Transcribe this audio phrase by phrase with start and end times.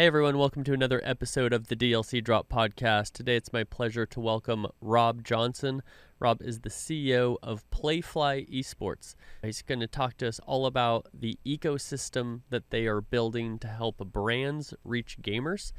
[0.00, 3.12] Hey everyone, welcome to another episode of the DLC Drop podcast.
[3.12, 5.82] Today it's my pleasure to welcome Rob Johnson.
[6.18, 9.14] Rob is the CEO of Playfly Esports.
[9.42, 13.68] He's going to talk to us all about the ecosystem that they are building to
[13.68, 15.72] help brands reach gamers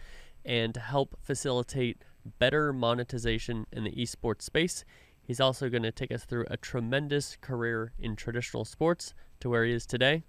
[0.46, 2.04] and to help facilitate
[2.38, 4.86] better monetization in the esports space.
[5.24, 9.66] He's also going to take us through a tremendous career in traditional sports to where
[9.66, 10.26] he is today.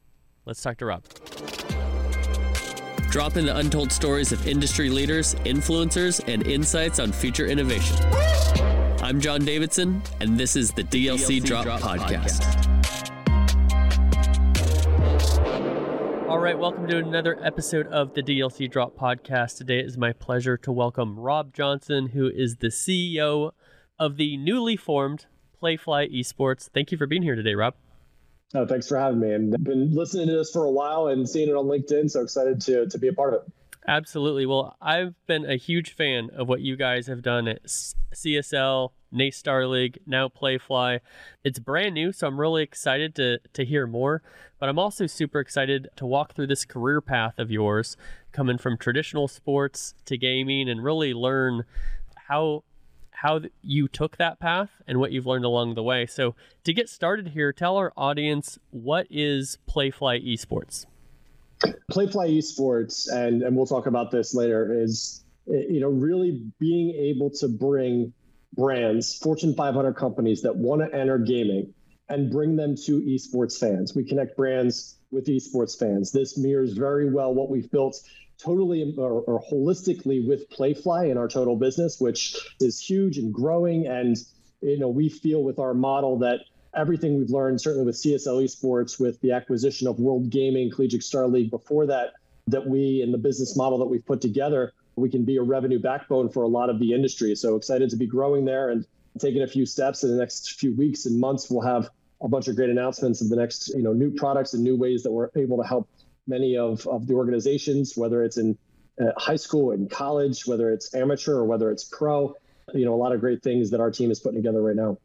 [0.46, 1.04] Let's talk to Rob.
[3.12, 7.94] Drop in the untold stories of industry leaders, influencers, and insights on future innovation.
[9.02, 12.40] I'm John Davidson, and this is the DLC, DLC Drop, Drop, Podcast.
[12.40, 12.70] Podcast.
[16.26, 19.58] All right, welcome to another episode of the DLC Drop Podcast.
[19.58, 23.50] Today it is my pleasure to welcome Rob Johnson, who is the CEO
[23.98, 25.26] of the newly formed
[25.62, 26.70] Playfly Esports.
[26.72, 27.74] Thank you for being here today, Rob.
[28.54, 29.32] Oh, thanks for having me.
[29.32, 32.20] And I've been listening to this for a while and seeing it on LinkedIn, so
[32.20, 33.52] excited to to be a part of it.
[33.88, 34.46] Absolutely.
[34.46, 39.36] Well, I've been a huge fan of what you guys have done at CSL, NACE
[39.36, 41.00] Star League, now Playfly.
[41.42, 44.22] It's brand new, so I'm really excited to to hear more.
[44.60, 47.96] But I'm also super excited to walk through this career path of yours,
[48.32, 51.64] coming from traditional sports to gaming, and really learn
[52.28, 52.64] how
[53.22, 56.06] how you took that path and what you've learned along the way.
[56.06, 56.34] So,
[56.64, 60.86] to get started here, tell our audience what is Playfly Esports.
[61.92, 66.96] Playfly Esports, and and we'll talk about this later, is eh, you know really being
[66.96, 68.12] able to bring
[68.54, 71.72] brands, Fortune 500 companies that want to enter gaming,
[72.08, 73.94] and bring them to esports fans.
[73.94, 76.10] We connect brands with esports fans.
[76.10, 77.96] This mirrors very well what we've built
[78.42, 83.86] totally or, or, holistically with Playfly in our total business, which is huge and growing.
[83.86, 84.16] And
[84.60, 86.40] you know, we feel with our model that
[86.74, 91.26] everything we've learned, certainly with CSL Esports, with the acquisition of World Gaming, Collegiate Star
[91.26, 92.14] League before that,
[92.48, 95.78] that we in the business model that we've put together, we can be a revenue
[95.78, 97.34] backbone for a lot of the industry.
[97.34, 98.86] So excited to be growing there and
[99.18, 101.50] taking a few steps in the next few weeks and months.
[101.50, 101.90] We'll have
[102.20, 105.02] a bunch of great announcements of the next, you know, new products and new ways
[105.02, 105.88] that we're able to help
[106.26, 108.56] many of, of the organizations, whether it's in
[109.00, 112.34] uh, high school and college, whether it's amateur or whether it's pro.
[112.74, 114.98] You know, a lot of great things that our team is putting together right now.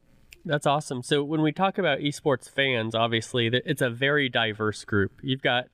[0.46, 1.04] That's awesome.
[1.04, 5.12] So when we talk about esports fans, obviously it's a very diverse group.
[5.22, 5.66] You've got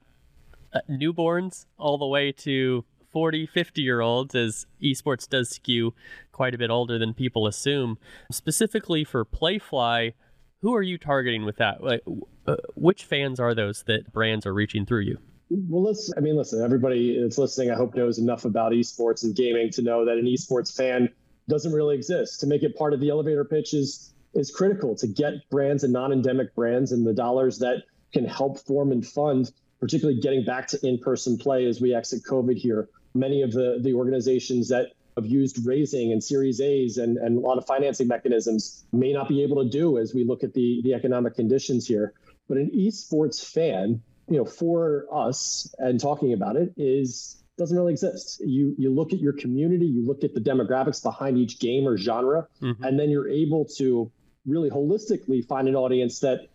[0.74, 5.94] uh, newborns all the way to 40, 50 year olds, as esports does skew
[6.32, 8.00] quite a bit older than people assume.
[8.32, 10.14] Specifically for Playfly,
[10.62, 11.84] who are you targeting with that?
[11.84, 12.02] Like,
[12.48, 15.20] uh, which fans are those that brands are reaching through you?
[15.56, 19.36] Well, let's, I mean, listen, everybody that's listening, I hope knows enough about esports and
[19.36, 21.10] gaming to know that an esports fan
[21.48, 22.40] doesn't really exist.
[22.40, 25.94] To make it part of the elevator pitch is, is critical to get brands and
[25.94, 30.68] non endemic brands and the dollars that can help form and fund, particularly getting back
[30.70, 32.90] to in person play as we exit COVID here.
[33.14, 37.40] Many of the, the organizations that have used raising and Series A's and, and a
[37.40, 40.82] lot of financing mechanisms may not be able to do as we look at the,
[40.84, 42.14] the economic conditions here.
[42.48, 47.94] But an esports fan you know, for us and talking about it is doesn't really
[47.94, 48.42] exist.
[48.44, 51.98] You you look at your community, you look at the demographics behind each game or
[51.98, 52.84] genre, mm-hmm.
[52.84, 54.12] and then you're able to
[54.46, 56.48] really holistically find an audience that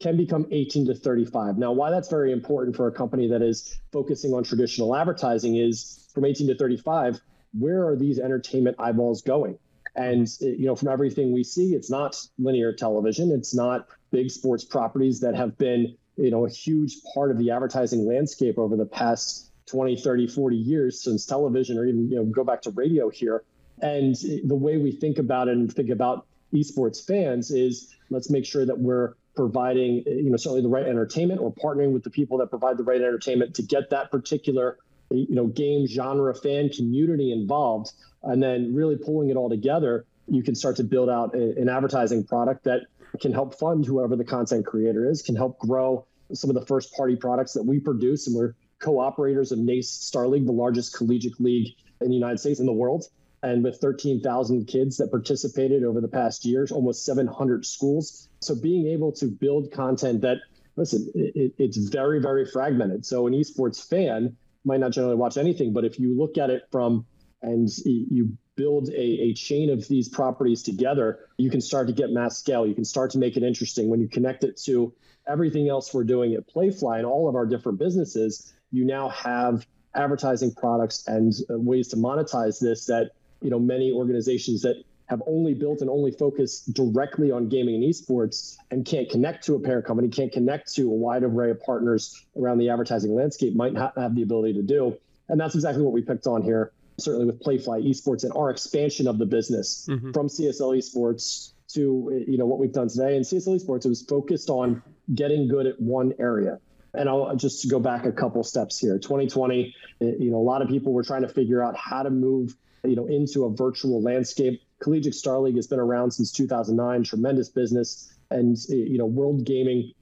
[0.00, 1.58] can become 18 to 35.
[1.58, 6.08] Now, why that's very important for a company that is focusing on traditional advertising is
[6.14, 7.20] from 18 to 35,
[7.58, 9.58] where are these entertainment eyeballs going?
[9.96, 14.64] And you know, from everything we see, it's not linear television, it's not big sports
[14.64, 18.86] properties that have been you know a huge part of the advertising landscape over the
[18.86, 23.08] past 20 30 40 years since television or even you know go back to radio
[23.08, 23.44] here.
[23.80, 28.44] And the way we think about it and think about esports fans is let's make
[28.44, 32.38] sure that we're providing you know certainly the right entertainment or partnering with the people
[32.38, 34.78] that provide the right entertainment to get that particular
[35.10, 37.92] you know game genre fan community involved.
[38.22, 42.24] And then really pulling it all together you can start to build out an advertising
[42.24, 42.82] product that
[43.20, 46.92] can help fund whoever the content creator is, can help grow some of the first
[46.94, 48.26] party products that we produce.
[48.26, 52.38] And we're co operators of NACE Star League, the largest collegiate league in the United
[52.38, 53.04] States and the world.
[53.42, 58.28] And with 13,000 kids that participated over the past years, almost 700 schools.
[58.40, 60.38] So being able to build content that,
[60.76, 63.06] listen, it, it's very, very fragmented.
[63.06, 66.62] So an esports fan might not generally watch anything, but if you look at it
[66.72, 67.06] from
[67.42, 72.10] and you build a, a chain of these properties together, you can start to get
[72.10, 72.66] mass scale.
[72.66, 73.88] You can start to make it interesting.
[73.88, 74.92] When you connect it to
[75.28, 79.64] everything else we're doing at Playfly and all of our different businesses, you now have
[79.94, 85.22] advertising products and uh, ways to monetize this that you know many organizations that have
[85.26, 89.60] only built and only focused directly on gaming and esports and can't connect to a
[89.60, 93.72] parent company, can't connect to a wide array of partners around the advertising landscape might
[93.72, 94.94] not have the ability to do.
[95.30, 99.06] And that's exactly what we picked on here, certainly with Playfly Esports and our expansion
[99.06, 100.12] of the business mm-hmm.
[100.12, 103.16] from CSL Esports to you know what we've done today.
[103.16, 104.82] And CSL Esports it was focused on
[105.14, 106.58] getting good at one area.
[106.94, 108.98] And I'll just go back a couple steps here.
[108.98, 112.56] 2020, you know, a lot of people were trying to figure out how to move,
[112.82, 114.62] you know, into a virtual landscape.
[114.80, 119.92] Collegiate Star League has been around since 2009, tremendous business, and you know, World Gaming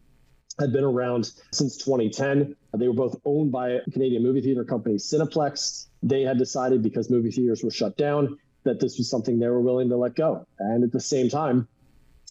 [0.58, 2.56] had been around since 2010.
[2.76, 5.86] They were both owned by Canadian movie theater company Cineplex.
[6.02, 9.60] They had decided because movie theaters were shut down that this was something they were
[9.60, 10.46] willing to let go.
[10.58, 11.68] And at the same time,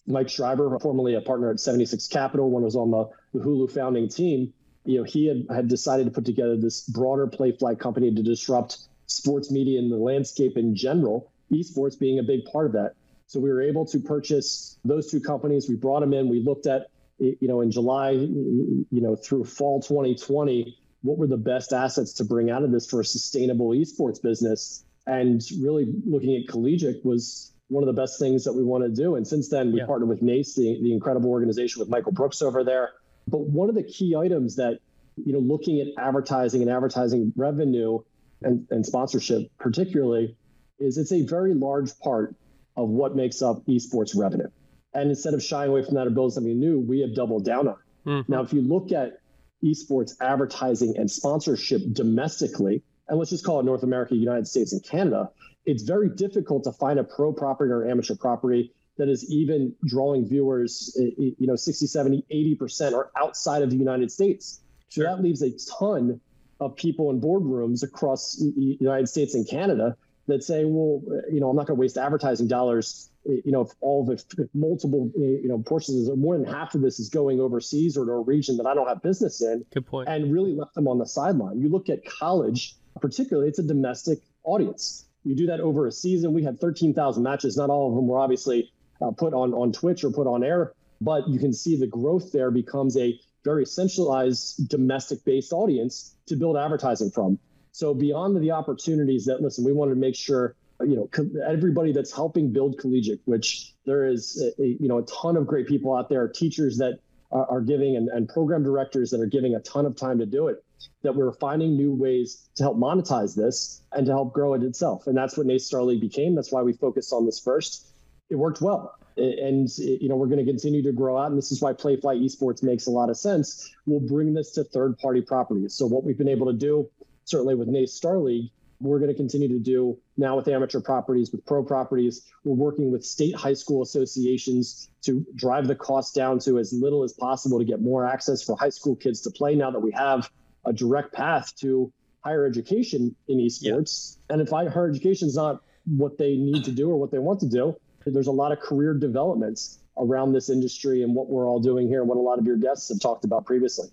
[0.06, 4.08] Mike Schreiber, formerly a partner at 76 Capital, one was on the, the Hulu founding
[4.08, 4.52] team,
[4.84, 8.78] you know, he had, had decided to put together this broader Playfly company to disrupt
[9.06, 12.94] sports media in the landscape in general, esports being a big part of that.
[13.26, 15.68] So we were able to purchase those two companies.
[15.68, 16.28] We brought them in.
[16.28, 16.86] We looked at,
[17.18, 22.24] you know, in July, you know, through fall 2020, what were the best assets to
[22.24, 24.84] bring out of this for a sustainable esports business?
[25.06, 28.90] And really looking at collegiate was one of the best things that we want to
[28.90, 29.16] do.
[29.16, 29.86] And since then, we yeah.
[29.86, 32.92] partnered with NACE, the, the incredible organization with Michael Brooks over there.
[33.28, 34.80] But one of the key items that,
[35.16, 38.00] you know, looking at advertising and advertising revenue
[38.42, 40.36] and, and sponsorship particularly,
[40.78, 42.34] is it's a very large part
[42.76, 44.48] of what makes up esports revenue.
[44.96, 47.68] And instead of shying away from that or building something new, we have doubled down
[47.68, 47.76] on.
[48.06, 48.32] Mm-hmm.
[48.32, 49.20] Now, if you look at
[49.62, 54.82] esports advertising and sponsorship domestically, and let's just call it North America, United States, and
[54.82, 55.30] Canada,
[55.66, 60.26] it's very difficult to find a pro property or amateur property that is even drawing
[60.26, 64.60] viewers, eh, eh, you know, 60, 70, 80% are outside of the United States.
[64.88, 66.20] So that leaves a ton
[66.58, 69.94] of people in boardrooms across the United States and Canada
[70.26, 73.10] that say, well, eh, you know, I'm not going to waste advertising dollars.
[73.28, 76.80] You know, if all the if multiple, you know, portions, of more than half of
[76.80, 79.64] this is going overseas or to a region that I don't have business in.
[79.72, 80.08] Good point.
[80.08, 81.60] And really left them on the sideline.
[81.60, 85.06] You look at college, particularly, it's a domestic audience.
[85.24, 86.32] You do that over a season.
[86.32, 87.56] We had 13,000 matches.
[87.56, 90.72] Not all of them were obviously uh, put on on Twitch or put on air,
[91.00, 96.36] but you can see the growth there becomes a very centralized domestic based audience to
[96.36, 97.38] build advertising from.
[97.72, 101.08] So beyond the opportunities that listen, we wanted to make sure you know
[101.46, 105.66] everybody that's helping build collegiate, which there is a, you know a ton of great
[105.66, 106.98] people out there, teachers that
[107.32, 110.26] are, are giving and, and program directors that are giving a ton of time to
[110.26, 110.62] do it
[111.02, 115.06] that we're finding new ways to help monetize this and to help grow it itself.
[115.06, 116.34] And that's what NACE Star League became.
[116.34, 117.92] That's why we focused on this first.
[118.28, 118.94] It worked well.
[119.16, 122.22] And you know we're going to continue to grow out, and this is why Playfly
[122.22, 123.74] Esports makes a lot of sense.
[123.86, 125.72] We'll bring this to third-party properties.
[125.72, 126.90] So what we've been able to do,
[127.24, 128.50] certainly with NACE Star League,
[128.80, 132.22] we're going to continue to do now with amateur properties, with pro properties.
[132.44, 137.02] We're working with state high school associations to drive the cost down to as little
[137.02, 139.92] as possible to get more access for high school kids to play now that we
[139.92, 140.30] have
[140.64, 141.92] a direct path to
[142.24, 144.18] higher education in esports.
[144.28, 144.34] Yeah.
[144.34, 147.40] And if higher education is not what they need to do or what they want
[147.40, 151.60] to do, there's a lot of career developments around this industry and what we're all
[151.60, 153.88] doing here and what a lot of your guests have talked about previously.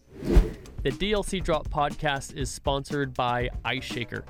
[0.84, 4.26] The DLC Drop podcast is sponsored by Ice Shaker.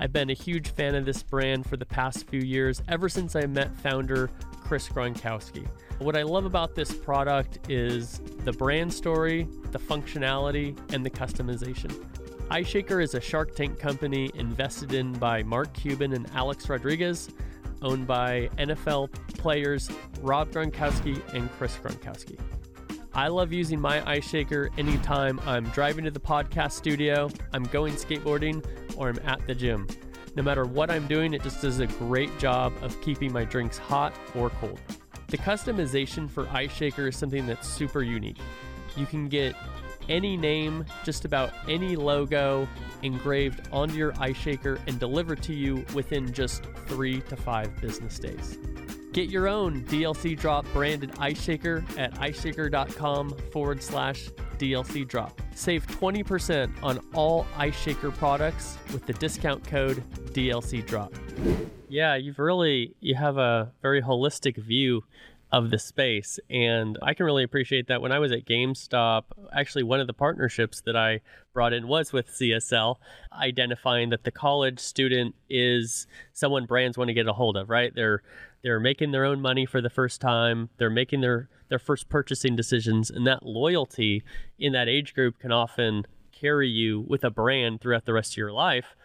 [0.00, 3.34] I've been a huge fan of this brand for the past few years, ever since
[3.34, 4.30] I met founder
[4.60, 5.66] Chris Gronkowski.
[5.98, 11.92] What I love about this product is the brand story, the functionality, and the customization.
[12.48, 17.28] Ice Shaker is a Shark Tank company invested in by Mark Cuban and Alex Rodriguez,
[17.82, 22.38] owned by NFL players Rob Gronkowski and Chris Gronkowski.
[23.18, 27.94] I love using my ice shaker anytime I'm driving to the podcast studio, I'm going
[27.94, 28.64] skateboarding,
[28.96, 29.88] or I'm at the gym.
[30.36, 33.76] No matter what I'm doing, it just does a great job of keeping my drinks
[33.76, 34.78] hot or cold.
[35.26, 38.38] The customization for Ice Shaker is something that's super unique.
[38.96, 39.56] You can get
[40.08, 42.68] any name, just about any logo
[43.02, 48.20] engraved onto your ice shaker and delivered to you within just three to five business
[48.20, 48.58] days.
[49.18, 55.42] Get your own DLC drop branded ice shaker at iceshaker.com forward slash DLC drop.
[55.56, 61.12] Save 20% on all ice shaker products with the discount code DLC drop.
[61.88, 65.02] Yeah, you've really you have a very holistic view
[65.50, 69.82] of the space and I can really appreciate that when I was at GameStop actually
[69.82, 71.22] one of the partnerships that I
[71.54, 72.96] brought in was with CSL
[73.32, 77.94] identifying that the college student is someone brands want to get a hold of right
[77.94, 78.22] they're
[78.62, 80.70] they're making their own money for the first time.
[80.78, 83.10] They're making their their first purchasing decisions.
[83.10, 84.22] And that loyalty
[84.58, 88.36] in that age group can often carry you with a brand throughout the rest of
[88.38, 88.96] your life.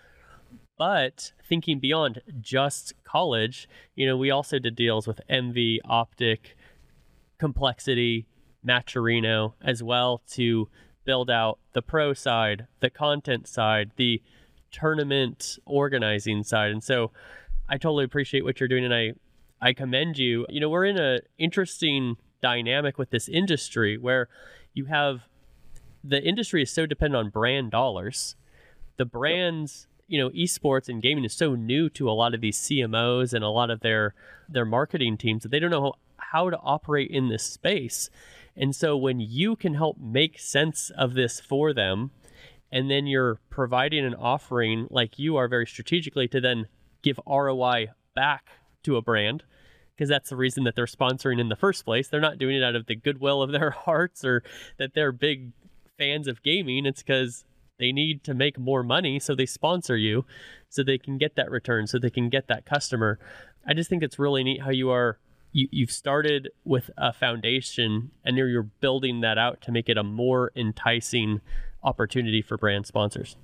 [0.77, 6.55] But thinking beyond just college, you know, we also did deals with Envy, Optic,
[7.37, 8.25] Complexity,
[8.65, 10.69] Matcherino as well to
[11.05, 14.21] build out the pro side, the content side, the
[14.71, 16.71] tournament organizing side.
[16.71, 17.11] And so
[17.67, 19.13] I totally appreciate what you're doing and I
[19.63, 20.45] I commend you.
[20.49, 24.27] You know, we're in an interesting dynamic with this industry where
[24.73, 25.21] you have
[26.03, 28.35] the industry is so dependent on brand dollars.
[28.97, 32.59] The brands, you know, esports and gaming is so new to a lot of these
[32.59, 34.13] CMOs and a lot of their
[34.49, 38.09] their marketing teams that they don't know how to operate in this space.
[38.57, 42.11] And so when you can help make sense of this for them,
[42.69, 46.67] and then you're providing an offering like you are very strategically to then
[47.01, 48.49] give ROI back
[48.83, 49.43] to a brand,
[49.95, 52.07] because that's the reason that they're sponsoring in the first place.
[52.07, 54.43] They're not doing it out of the goodwill of their hearts or
[54.77, 55.51] that they're big
[55.97, 56.85] fans of gaming.
[56.85, 57.45] It's because
[57.79, 60.25] they need to make more money, so they sponsor you
[60.69, 63.19] so they can get that return, so they can get that customer.
[63.67, 65.19] I just think it's really neat how you are
[65.51, 70.03] you, you've started with a foundation and you're building that out to make it a
[70.03, 71.41] more enticing
[71.83, 73.37] opportunity for brand sponsors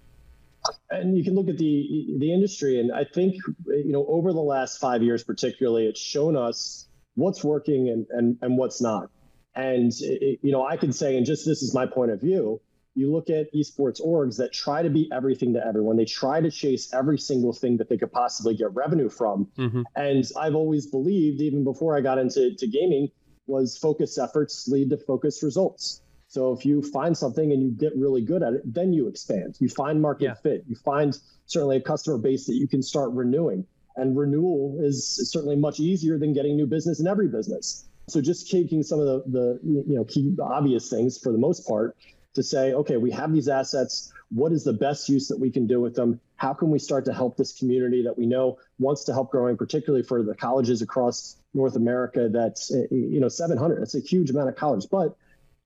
[0.90, 3.36] and you can look at the the industry and i think
[3.68, 8.38] you know over the last five years particularly it's shown us what's working and and,
[8.42, 9.10] and what's not
[9.56, 12.60] and it, you know i can say and just this is my point of view
[12.96, 15.96] you look at esports orgs that try to be everything to everyone.
[15.96, 19.48] They try to chase every single thing that they could possibly get revenue from.
[19.58, 19.84] Mm-hmm.
[19.96, 23.10] And I've always believed, even before I got into to gaming,
[23.48, 26.02] was focus efforts lead to focused results.
[26.30, 29.58] So if you find something and you get really good at it, then you expand.
[29.60, 30.34] You find market yeah.
[30.36, 30.64] fit.
[30.68, 31.18] You find
[31.48, 33.66] certainly a customer base that you can start renewing.
[33.96, 37.86] And renewal is certainly much easier than getting new business in every business.
[38.08, 41.68] So just taking some of the, the you know key obvious things for the most
[41.68, 41.98] part
[42.36, 44.14] to say, okay, we have these assets.
[44.30, 46.20] What is the best use that we can do with them?
[46.36, 49.58] How can we start to help this community that we know wants to help growing,
[49.58, 52.30] particularly for the colleges across North America?
[52.32, 53.82] That's you know 700.
[53.82, 55.18] That's a huge amount of college, but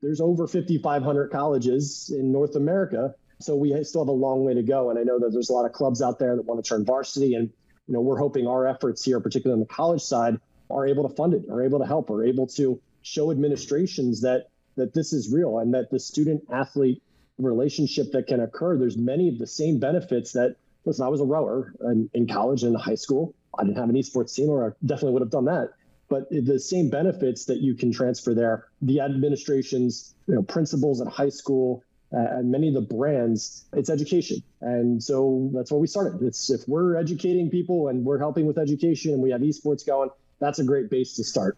[0.03, 4.63] there's over 5,500 colleges in North America, so we still have a long way to
[4.63, 4.89] go.
[4.89, 6.85] And I know that there's a lot of clubs out there that want to turn
[6.85, 7.49] varsity, and
[7.87, 11.15] you know we're hoping our efforts here, particularly on the college side, are able to
[11.15, 15.31] fund it, are able to help, are able to show administrations that that this is
[15.31, 17.01] real and that the student athlete
[17.37, 20.55] relationship that can occur, there's many of the same benefits that,
[20.85, 23.33] listen, I was a rower in, in college and high school.
[23.57, 25.69] I didn't have an esports team, or I definitely would have done that.
[26.13, 31.07] But the same benefits that you can transfer there, the administration's you know, principals in
[31.07, 34.43] high school, uh, and many of the brands, it's education.
[34.61, 36.21] And so that's where we started.
[36.21, 40.11] It's if we're educating people and we're helping with education and we have esports going,
[40.39, 41.57] that's a great base to start.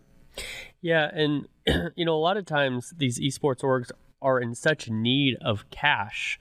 [0.79, 1.49] Yeah, and
[1.97, 6.39] you know, a lot of times these esports orgs are in such need of cash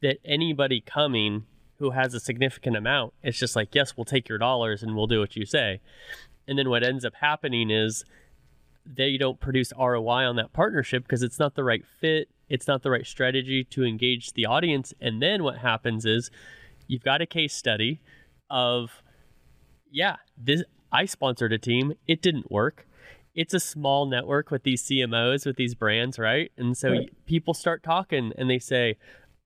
[0.00, 1.44] that anybody coming
[1.78, 5.06] who has a significant amount, it's just like, yes, we'll take your dollars and we'll
[5.06, 5.80] do what you say.
[6.48, 8.04] And then what ends up happening is
[8.84, 12.82] they don't produce ROI on that partnership because it's not the right fit, it's not
[12.82, 14.94] the right strategy to engage the audience.
[15.00, 16.30] And then what happens is
[16.86, 18.00] you've got a case study
[18.48, 19.02] of,
[19.90, 22.88] yeah, this I sponsored a team, it didn't work
[23.38, 26.50] it's a small network with these CMOs with these brands, right?
[26.56, 27.26] And so right.
[27.26, 28.96] people start talking and they say,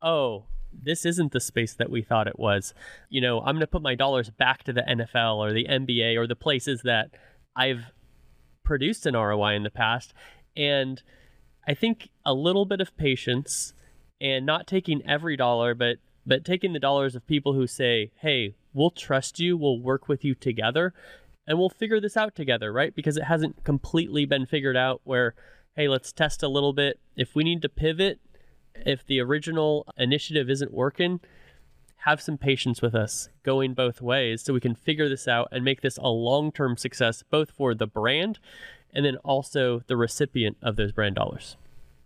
[0.01, 2.75] "Oh, this isn't the space that we thought it was.
[3.09, 6.17] You know, I'm going to put my dollars back to the NFL or the NBA
[6.17, 7.11] or the places that
[7.57, 7.93] I've
[8.65, 10.15] produced an ROI in the past."
[10.57, 11.03] And
[11.67, 13.75] I think a little bit of patience
[14.21, 18.55] and not taking every dollar, but but taking the dollars of people who say, "Hey,
[18.73, 20.95] we'll trust you, we'll work with you together."
[21.47, 22.95] and we'll figure this out together, right?
[22.95, 25.35] Because it hasn't completely been figured out where,
[25.77, 27.01] hey, let's test a little bit.
[27.17, 28.21] If we need to pivot,
[28.75, 31.21] if the original initiative isn't working,
[31.99, 35.65] have some patience with us going both ways so we can figure this out and
[35.65, 38.39] make this a long term success, both for the brand
[38.93, 41.57] and then also the recipient of those brand dollars.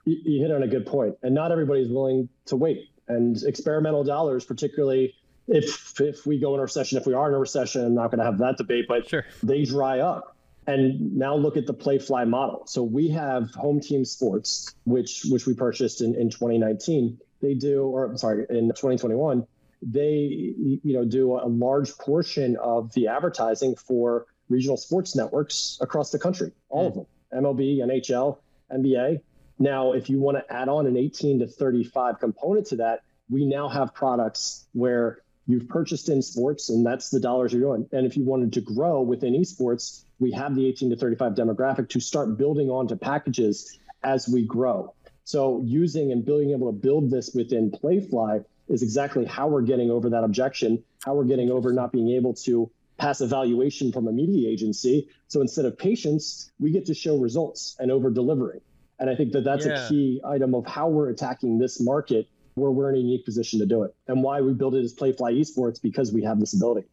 [0.04, 2.90] You hit on a good point, and not everybody's willing to wait.
[3.08, 5.14] And experimental dollars, particularly
[5.48, 8.10] if if we go in a recession, if we are in a recession, I'm not
[8.10, 9.24] going to have that debate, but sure.
[9.42, 10.35] they dry up.
[10.66, 12.66] And now look at the Playfly model.
[12.66, 17.18] So we have Home Team Sports, which which we purchased in, in 2019.
[17.40, 19.46] They do, or I'm sorry, in 2021,
[19.82, 26.10] they you know do a large portion of the advertising for regional sports networks across
[26.10, 26.88] the country, all mm.
[26.88, 27.06] of them,
[27.44, 28.38] MLB, NHL,
[28.72, 29.20] NBA.
[29.58, 33.46] Now, if you want to add on an 18 to 35 component to that, we
[33.46, 37.88] now have products where you've purchased in sports and that's the dollars you're doing.
[37.92, 41.88] And if you wanted to grow within esports, we have the 18 to 35 demographic
[41.90, 44.94] to start building onto packages as we grow.
[45.24, 49.90] So using and being able to build this within Playfly is exactly how we're getting
[49.90, 54.12] over that objection, how we're getting over not being able to pass evaluation from a
[54.12, 55.08] media agency.
[55.28, 58.60] So instead of patience, we get to show results and over delivering.
[58.98, 59.84] And I think that that's yeah.
[59.84, 63.58] a key item of how we're attacking this market where we're in a unique position
[63.60, 63.94] to do it.
[64.08, 66.86] And why we built it as Playfly Esports because we have this ability.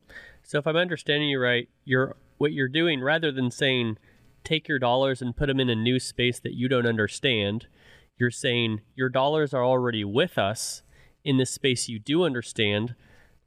[0.43, 3.97] So if I'm understanding you right, you're what you're doing rather than saying
[4.43, 7.67] take your dollars and put them in a new space that you don't understand,
[8.17, 10.83] you're saying your dollars are already with us
[11.23, 12.95] in this space you do understand.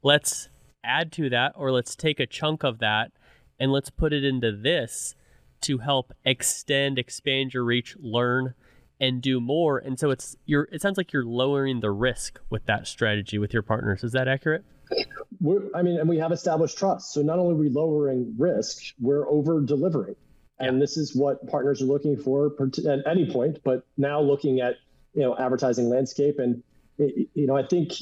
[0.01, 0.49] Let's
[0.83, 3.11] add to that or let's take a chunk of that
[3.59, 5.13] and let's put it into this
[5.61, 8.55] to help extend, expand your reach, learn
[8.99, 9.77] and do more.
[9.77, 13.53] And so it's you're it sounds like you're lowering the risk with that strategy with
[13.53, 14.03] your partners.
[14.03, 14.65] Is that accurate?
[15.39, 17.13] We're, I mean, and we have established trust.
[17.13, 20.15] So not only are we lowering risk, we're over delivering.
[20.59, 22.51] And this is what partners are looking for
[22.89, 24.75] at any point, but now looking at,
[25.13, 26.39] you know, advertising landscape.
[26.39, 26.63] And,
[26.97, 27.93] you know, I think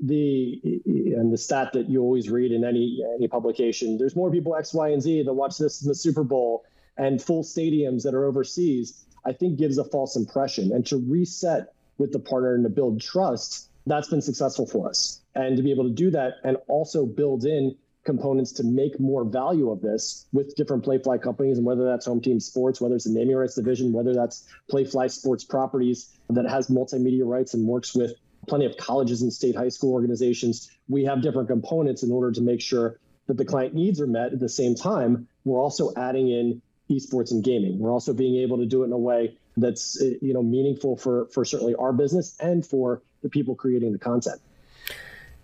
[0.00, 4.54] the, and the stat that you always read in any, any publication, there's more people
[4.54, 6.64] X, Y, and Z that watch this in the Super Bowl
[6.98, 10.72] and full stadiums that are overseas, I think gives a false impression.
[10.72, 15.20] And to reset with the partner and to build trust, that's been successful for us.
[15.34, 19.24] And to be able to do that and also build in components to make more
[19.24, 23.04] value of this with different Playfly companies, and whether that's Home Team Sports, whether it's
[23.04, 27.94] the naming rights division, whether that's Playfly Sports Properties that has multimedia rights and works
[27.94, 28.12] with
[28.46, 30.70] plenty of colleges and state high school organizations.
[30.88, 34.32] We have different components in order to make sure that the client needs are met
[34.32, 35.28] at the same time.
[35.44, 36.60] We're also adding in
[36.90, 37.78] esports and gaming.
[37.78, 40.96] We're also being able to do it in a way that's eh, you know meaningful
[40.96, 44.40] for for certainly our business and for the people creating the content.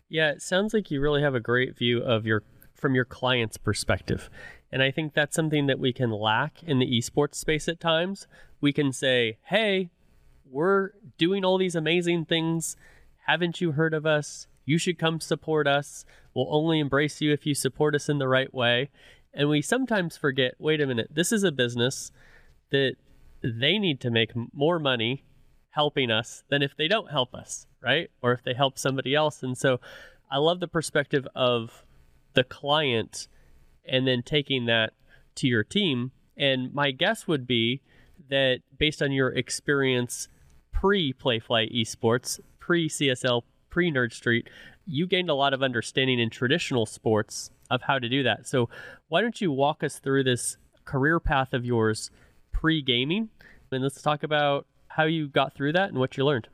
[0.08, 2.44] Yeah, it sounds like you really have a great view of your
[2.74, 4.30] from your client's perspective.
[4.70, 8.26] And I think that's something that we can lack in the esports space at times.
[8.60, 9.90] We can say, "Hey,
[10.48, 12.76] we're doing all these amazing things.
[13.26, 14.46] Haven't you heard of us?
[14.64, 16.04] You should come support us.
[16.34, 18.90] We'll only embrace you if you support us in the right way."
[19.32, 21.08] And we sometimes forget, "Wait a minute.
[21.10, 22.12] This is a business
[22.70, 22.96] that
[23.42, 25.24] they need to make more money
[25.70, 28.10] helping us than if they don't help us, right?
[28.22, 29.42] Or if they help somebody else.
[29.42, 29.80] And so
[30.30, 31.84] I love the perspective of
[32.34, 33.28] the client
[33.84, 34.92] and then taking that
[35.36, 36.12] to your team.
[36.36, 37.82] And my guess would be
[38.28, 40.28] that based on your experience
[40.72, 44.48] pre Playfly Esports, pre CSL, pre Nerd Street,
[44.86, 48.46] you gained a lot of understanding in traditional sports of how to do that.
[48.46, 48.68] So
[49.08, 52.10] why don't you walk us through this career path of yours
[52.52, 53.30] pre gaming?
[53.70, 56.48] And let's talk about how you got through that and what you learned.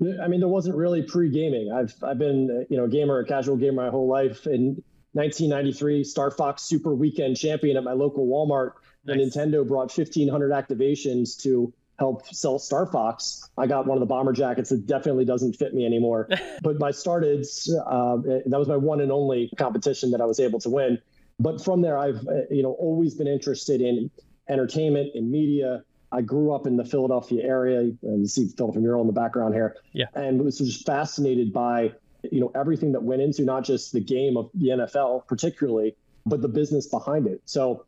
[0.00, 1.70] I mean, there wasn't really pre-gaming.
[1.70, 4.46] I've I've been you know a gamer, a casual gamer my whole life.
[4.46, 8.72] In 1993, Star Fox Super Weekend champion at my local Walmart.
[9.04, 9.16] Nice.
[9.18, 13.48] And Nintendo brought 1,500 activations to help sell Star Fox.
[13.58, 16.28] I got one of the bomber jackets that definitely doesn't fit me anymore.
[16.62, 17.44] but I started.
[17.86, 20.98] Uh, that was my one and only competition that I was able to win.
[21.38, 24.10] But from there, I've you know always been interested in
[24.48, 27.80] entertainment and media I grew up in the Philadelphia area.
[28.02, 29.76] And you see Philadelphia mural in the background here.
[29.92, 30.06] Yeah.
[30.14, 31.92] And was just fascinated by,
[32.30, 35.96] you know, everything that went into not just the game of the NFL particularly,
[36.26, 37.40] but the business behind it.
[37.46, 37.86] So,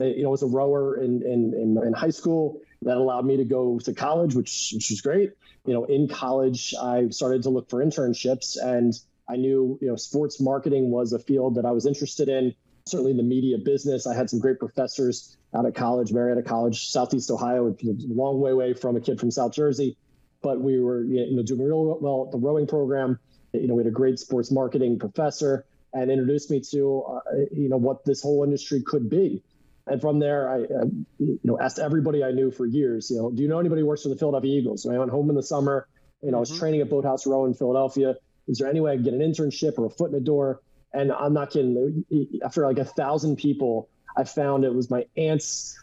[0.00, 3.36] eh, you know, as a rower in, in, in, in high school, that allowed me
[3.36, 5.30] to go to college, which, which was great.
[5.64, 8.92] You know, in college, I started to look for internships and
[9.28, 12.54] I knew, you know, sports marketing was a field that I was interested in
[12.86, 14.06] certainly in the media business.
[14.06, 17.76] I had some great professors out at college, Marietta College, Southeast Ohio, a
[18.08, 19.96] long way away from a kid from South Jersey.
[20.42, 23.18] But we were you know, doing real well at the rowing program.
[23.52, 27.20] You know, we had a great sports marketing professor and introduced me to, uh,
[27.52, 29.42] you know, what this whole industry could be.
[29.86, 30.86] And from there, I, uh,
[31.18, 33.86] you know, asked everybody I knew for years, you know, do you know anybody who
[33.86, 34.82] works for the Philadelphia Eagles?
[34.82, 35.88] So I went home in the summer.
[36.22, 36.38] You know.
[36.38, 36.58] I was mm-hmm.
[36.58, 38.16] training at Boathouse Row in Philadelphia.
[38.48, 40.60] Is there any way I could get an internship or a foot in the door?
[40.94, 42.04] And I'm not kidding.
[42.44, 45.76] After like a thousand people, I found it was my aunt's,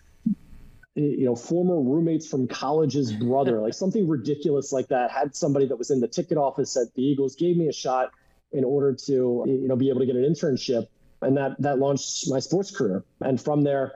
[0.95, 5.11] you know, former roommates from college's brother, like something ridiculous like that.
[5.11, 8.11] Had somebody that was in the ticket office at the Eagles, gave me a shot
[8.53, 10.87] in order to, you know, be able to get an internship,
[11.21, 13.03] and that that launched my sports career.
[13.19, 13.95] And from there,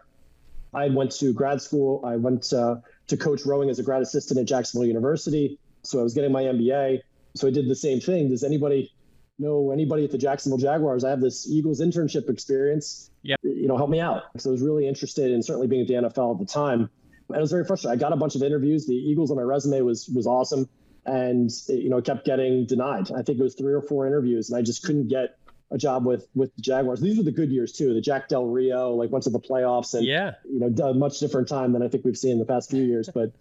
[0.73, 2.03] I went to grad school.
[2.05, 2.75] I went uh,
[3.07, 5.57] to coach rowing as a grad assistant at Jacksonville University.
[5.83, 6.99] So I was getting my MBA.
[7.35, 8.29] So I did the same thing.
[8.29, 8.91] Does anybody
[9.37, 11.03] know anybody at the Jacksonville Jaguars.
[11.03, 13.09] I have this Eagles internship experience.
[13.21, 13.35] Yeah.
[13.43, 14.23] You know, help me out.
[14.37, 16.89] So I was really interested in certainly being at the NFL at the time.
[17.27, 17.97] And it was very frustrating.
[17.97, 18.85] I got a bunch of interviews.
[18.85, 20.69] The Eagles on my resume was was awesome.
[21.05, 23.11] And it, you know, kept getting denied.
[23.11, 25.37] I think it was three or four interviews, and I just couldn't get
[25.71, 27.01] a job with with the Jaguars.
[27.01, 27.93] These were the good years too.
[27.93, 31.19] The Jack Del Rio like went to the playoffs and yeah, you know, a much
[31.19, 33.09] different time than I think we've seen in the past few years.
[33.13, 33.33] But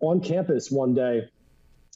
[0.00, 1.28] on campus one day,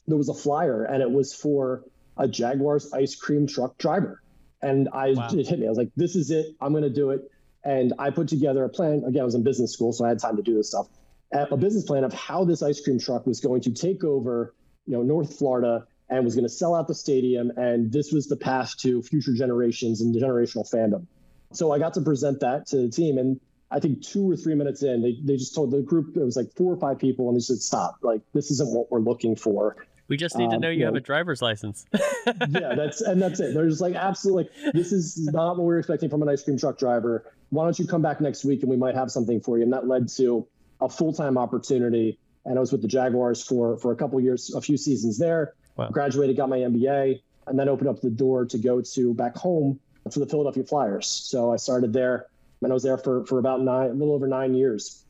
[0.07, 1.83] there was a flyer, and it was for
[2.17, 4.21] a Jaguars ice cream truck driver.
[4.61, 5.29] And I wow.
[5.31, 5.65] it hit me.
[5.65, 6.55] I was like, this is it.
[6.61, 7.31] I'm going to do it.
[7.63, 9.03] And I put together a plan.
[9.05, 10.87] Again, I was in business school, so I had time to do this stuff.
[11.33, 14.53] Uh, a business plan of how this ice cream truck was going to take over,
[14.85, 17.51] you know, North Florida and was going to sell out the stadium.
[17.57, 21.05] And this was the path to future generations and generational fandom.
[21.51, 23.17] So I got to present that to the team.
[23.17, 26.23] And I think two or three minutes in, they, they just told the group, it
[26.23, 27.97] was like four or five people, and they said, stop.
[28.01, 29.75] Like, this isn't what we're looking for.
[30.07, 31.85] We just need to um, know um, you, have a driver's license.
[32.49, 33.53] yeah, that's and that's it.
[33.53, 36.43] They're just like absolutely like this is not what we are expecting from an ice
[36.43, 37.31] cream truck driver.
[37.49, 39.63] Why don't you come back next week and we might have something for you?
[39.63, 40.47] And that led to
[40.81, 42.19] a full time opportunity.
[42.45, 45.53] And I was with the Jaguars for for a couple years, a few seasons there.
[45.75, 45.89] Wow.
[45.89, 49.79] Graduated, got my MBA, and then opened up the door to go to back home
[50.09, 51.07] to the Philadelphia Flyers.
[51.07, 52.27] So I started there,
[52.61, 55.03] and I was there for for about nine, a little over nine years.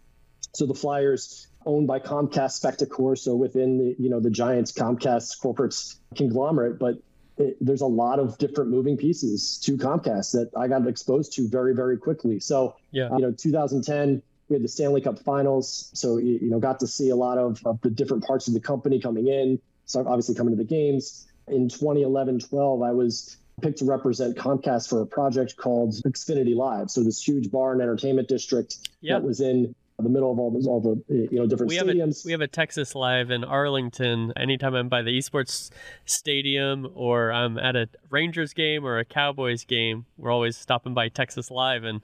[0.54, 5.39] So the Flyers, owned by Comcast Spectacor, so within the you know the Giants Comcast
[5.39, 5.75] corporate
[6.15, 6.95] conglomerate, but
[7.38, 11.47] it, there's a lot of different moving pieces to Comcast that I got exposed to
[11.47, 12.39] very very quickly.
[12.39, 16.80] So yeah, you know 2010 we had the Stanley Cup Finals, so you know got
[16.80, 19.60] to see a lot of, of the different parts of the company coming in.
[19.86, 24.89] So obviously coming to the games in 2011 12, I was picked to represent Comcast
[24.89, 26.91] for a project called Xfinity Live.
[26.91, 29.21] So this huge bar and entertainment district yep.
[29.21, 29.73] that was in
[30.04, 32.00] the middle of all those all the you know different we stadiums.
[32.00, 34.32] Have a, we have a Texas Live in Arlington.
[34.38, 35.72] Anytime I'm by the esports
[36.06, 41.10] stadium or I'm at a Rangers game or a Cowboys game, we're always stopping by
[41.10, 42.02] Texas Live and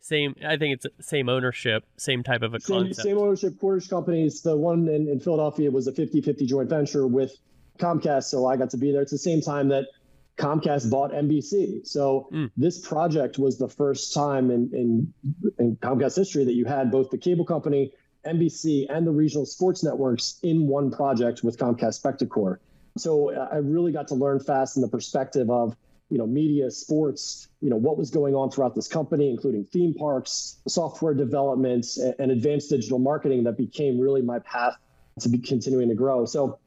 [0.00, 3.88] same i think it's same ownership same type of a same, concept same ownership Cordish
[3.88, 7.34] Companies the one in, in philadelphia was a 50-50 joint venture with
[7.78, 9.86] comcast so i got to be there it's the same time that
[10.36, 12.50] comcast bought nbc so mm.
[12.56, 15.14] this project was the first time in, in,
[15.58, 17.92] in comcast history that you had both the cable company
[18.26, 22.56] nbc and the regional sports networks in one project with comcast spectacor
[22.96, 25.76] so i really got to learn fast in the perspective of
[26.10, 29.94] you know, media, sports, you know, what was going on throughout this company, including theme
[29.94, 34.76] parks, software developments, and advanced digital marketing that became really my path
[35.20, 36.24] to be continuing to grow.
[36.24, 36.58] So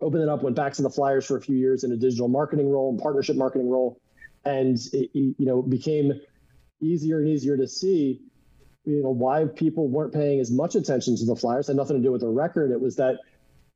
[0.00, 2.28] opened it up, went back to the Flyers for a few years in a digital
[2.28, 4.00] marketing role and partnership marketing role.
[4.44, 6.12] And, it, you know, became
[6.80, 8.20] easier and easier to see,
[8.84, 11.68] you know, why people weren't paying as much attention to the Flyers.
[11.68, 12.70] It had nothing to do with the record.
[12.70, 13.18] It was that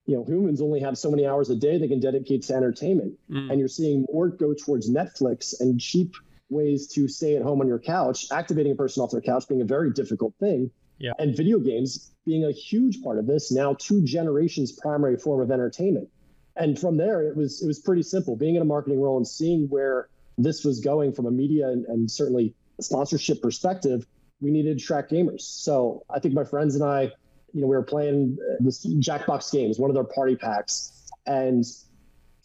[0.06, 3.16] you know humans only have so many hours a day they can dedicate to entertainment
[3.30, 3.50] mm.
[3.50, 6.14] and you're seeing more go towards netflix and cheap
[6.48, 9.60] ways to stay at home on your couch activating a person off their couch being
[9.60, 11.12] a very difficult thing yeah.
[11.18, 15.50] and video games being a huge part of this now two generations primary form of
[15.50, 16.08] entertainment
[16.56, 19.26] and from there it was it was pretty simple being in a marketing role and
[19.26, 24.06] seeing where this was going from a media and, and certainly sponsorship perspective
[24.40, 27.10] we needed to track gamers so i think my friends and i
[27.52, 30.92] you know, we were playing uh, this Jackbox games, one of their party packs,
[31.26, 31.64] and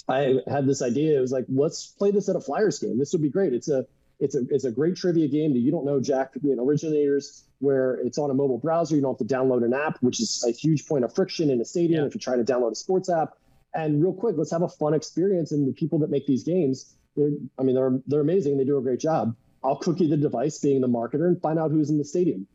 [0.07, 1.17] I had this idea.
[1.17, 2.97] It was like, let's play this at a Flyers game.
[2.97, 3.53] This would be great.
[3.53, 3.85] It's a
[4.19, 7.43] it's a it's a great trivia game that you don't know Jack you know, originators
[7.59, 8.95] where it's on a mobile browser.
[8.95, 11.59] You don't have to download an app, which is a huge point of friction in
[11.61, 12.07] a stadium yeah.
[12.07, 13.33] if you're trying to download a sports app.
[13.73, 15.51] And real quick, let's have a fun experience.
[15.51, 18.57] And the people that make these games, they're I mean they're they're amazing.
[18.57, 19.35] They do a great job.
[19.63, 22.47] I'll cookie the device, being the marketer, and find out who's in the stadium.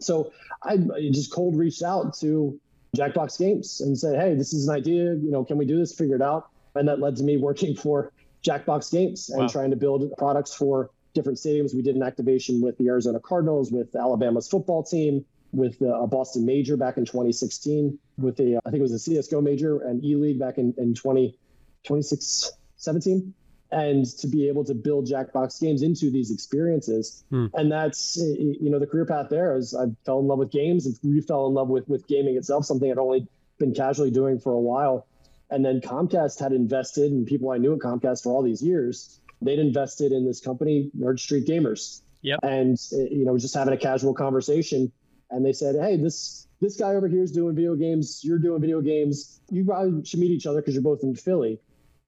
[0.00, 0.32] So
[0.62, 0.76] I
[1.10, 2.58] just cold reached out to
[2.96, 5.14] Jackbox Games and said, "Hey, this is an idea.
[5.14, 5.94] You know, can we do this?
[5.94, 8.12] Figure it out." And that led to me working for
[8.46, 9.48] Jackbox Games and wow.
[9.48, 11.74] trying to build products for different stadiums.
[11.74, 16.06] We did an activation with the Arizona Cardinals, with Alabama's football team, with uh, a
[16.06, 20.04] Boston Major back in 2016, with the I think it was a CS:GO Major and
[20.04, 21.36] E League back in in 20,
[21.84, 23.34] 26, 17
[23.72, 27.24] and to be able to build Jackbox games into these experiences.
[27.30, 27.46] Hmm.
[27.54, 30.86] And that's you know the career path there is I fell in love with games
[30.86, 33.26] and you fell in love with with gaming itself, something I'd only
[33.58, 35.06] been casually doing for a while.
[35.50, 39.20] And then Comcast had invested, and people I knew at Comcast for all these years,
[39.40, 42.02] they'd invested in this company, Nerd Street Gamers.
[42.22, 42.40] Yep.
[42.42, 44.90] And you know, just having a casual conversation,
[45.30, 48.22] and they said, "Hey, this this guy over here is doing video games.
[48.24, 49.40] You're doing video games.
[49.50, 51.60] You probably should meet each other because you're both in Philly."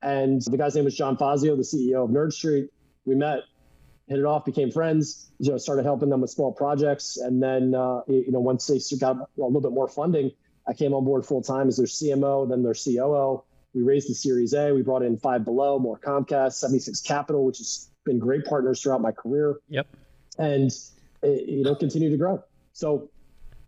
[0.03, 2.71] And the guy's name was John Fazio, the CEO of Nerd Street.
[3.05, 3.41] We met,
[4.07, 5.31] hit it off, became friends.
[5.39, 8.81] You know, started helping them with small projects, and then uh, you know once they
[8.97, 10.33] got a little bit more funding,
[10.69, 13.43] I came on board full time as their CMO, then their COO.
[13.75, 14.73] We raised the Series A.
[14.73, 19.01] We brought in Five Below, more Comcast, 76 Capital, which has been great partners throughout
[19.01, 19.61] my career.
[19.69, 19.87] Yep.
[20.39, 20.71] And
[21.23, 22.43] it, you know, continue to grow.
[22.73, 23.11] So,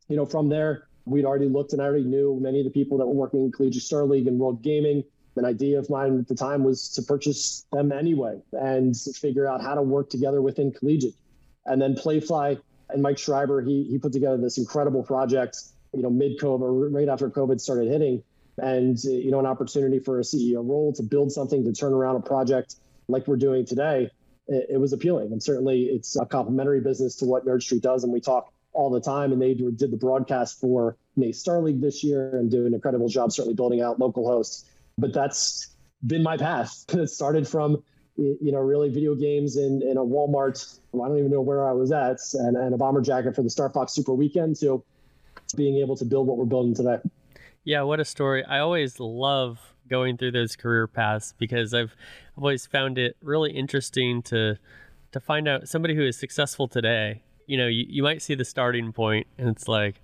[0.09, 2.99] you know, from there, we'd already looked and I already knew many of the people
[2.99, 5.05] that were working in Collegiate Star League and World Gaming
[5.37, 9.63] an idea of mine at the time was to purchase them anyway and figure out
[9.63, 11.15] how to work together within collegiate.
[11.67, 12.61] And then Playfly
[12.91, 15.59] and Mike Schreiber, he he put together this incredible project,
[15.93, 18.23] you know, mid COVID, right after COVID started hitting,
[18.59, 22.17] and you know, an opportunity for a CEO role to build something to turn around
[22.17, 22.77] a project
[23.09, 24.11] like we're doing today.
[24.49, 28.05] It, it was appealing, and certainly it's a complementary business to what Nerd Street does,
[28.05, 29.33] and we talk all the time.
[29.33, 33.09] And they did the broadcast for NACE Star League this year and do an incredible
[33.09, 34.67] job, certainly building out local hosts
[35.01, 35.75] but that's
[36.07, 36.85] been my path.
[36.95, 37.83] It started from
[38.17, 40.79] you know, really video games in, in a Walmart.
[40.93, 43.49] I don't even know where I was at, and, and a bomber jacket for the
[43.49, 44.59] Star Fox Super Weekend.
[44.59, 44.85] So
[45.53, 46.99] being able to build what we're building today.
[47.65, 48.45] Yeah, what a story.
[48.45, 49.59] I always love
[49.89, 51.95] going through those career paths because I've,
[52.37, 54.57] I've always found it really interesting to
[55.13, 57.23] to find out somebody who is successful today.
[57.47, 60.01] You know, you, you might see the starting point and it's like,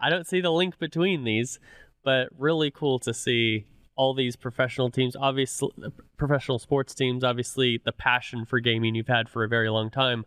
[0.00, 1.58] I don't see the link between these,
[2.02, 5.70] but really cool to see all these professional teams, obviously
[6.16, 10.24] professional sports teams, obviously the passion for gaming you've had for a very long time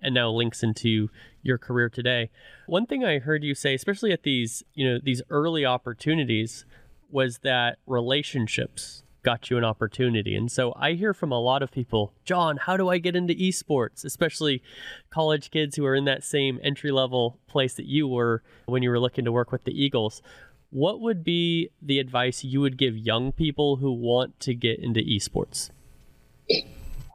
[0.00, 1.08] and now links into
[1.44, 2.30] your career today.
[2.66, 6.64] One thing I heard you say, especially at these, you know, these early opportunities
[7.10, 10.34] was that relationships got you an opportunity.
[10.34, 13.32] And so I hear from a lot of people, John, how do I get into
[13.32, 14.04] esports?
[14.04, 14.62] Especially
[15.10, 18.90] college kids who are in that same entry level place that you were when you
[18.90, 20.20] were looking to work with the Eagles
[20.74, 24.98] what would be the advice you would give young people who want to get into
[24.98, 25.70] esports?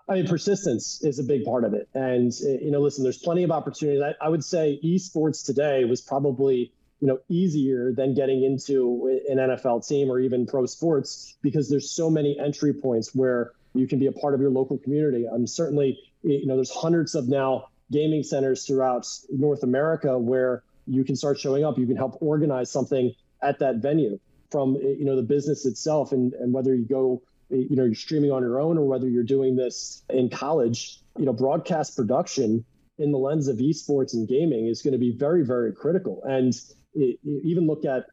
[0.10, 1.88] I mean, persistence is a big part of it.
[1.94, 4.02] And, eh, you know, listen, there's plenty of opportunities.
[4.02, 9.38] I, I, would say esports today was probably, you know, easier than getting into an
[9.38, 14.00] NFL team or even pro sports because there's so many entry points where you can
[14.00, 15.26] be a part of your local community.
[15.32, 20.64] I'm certainly, eh, you know, there's hundreds of now gaming centers throughout North America where
[20.88, 21.78] you can start showing up.
[21.78, 24.20] You can help organize something at that venue
[24.50, 27.96] from eh, you know the business itself and and whether you go you know you're
[27.96, 32.64] streaming on your own or whether you're doing this in college you know broadcast production
[32.98, 36.54] in the lens of esports and gaming is going to be very very critical and
[36.94, 38.06] it, even look at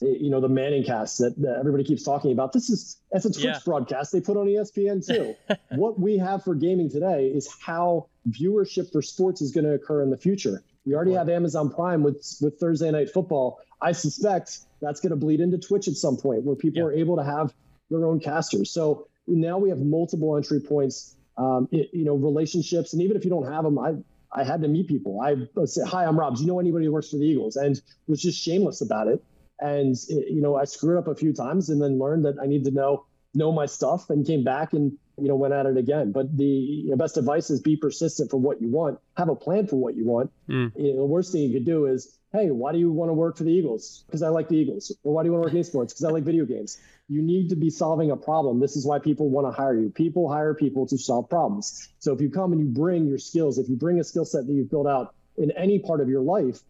[0.00, 2.52] you know the Manning cast that, that, everybody keeps talking about.
[2.52, 3.58] This is as a Twitch yeah.
[3.64, 5.34] broadcast they put on ESPN too.
[5.70, 10.02] what we have for gaming today is how viewership for sports is going to occur
[10.02, 10.62] in the future.
[10.84, 13.58] We already have Amazon Prime with with Thursday Night Football.
[13.80, 16.88] I suspect that's going to bleed into Twitch at some point, where people yeah.
[16.88, 17.52] are able to have
[17.90, 18.70] their own casters.
[18.70, 23.24] So now we have multiple entry points, um, it, you know, relationships, and even if
[23.24, 23.94] you don't have them, I
[24.32, 25.20] I had to meet people.
[25.20, 26.36] I said, "Hi, I'm Rob.
[26.36, 29.24] Do you know anybody who works for the Eagles?" And was just shameless about it.
[29.60, 32.46] And it, you know, I screwed up a few times, and then learned that I
[32.46, 35.76] need to know know my stuff, and came back and you know, went at it
[35.76, 36.12] again.
[36.12, 38.98] But the you know, best advice is be persistent for what you want.
[39.16, 40.30] Have a plan for what you want.
[40.48, 40.72] Mm.
[40.76, 43.14] You know, the worst thing you could do is, hey, why do you want to
[43.14, 44.04] work for the Eagles?
[44.06, 44.94] Because I like the Eagles.
[45.04, 45.88] Or why do you want to work in esports?
[45.88, 46.78] Because I like video games.
[47.08, 48.60] You need to be solving a problem.
[48.60, 49.90] This is why people want to hire you.
[49.90, 51.88] People hire people to solve problems.
[51.98, 54.46] So if you come and you bring your skills, if you bring a skill set
[54.46, 56.60] that you've built out in any part of your life,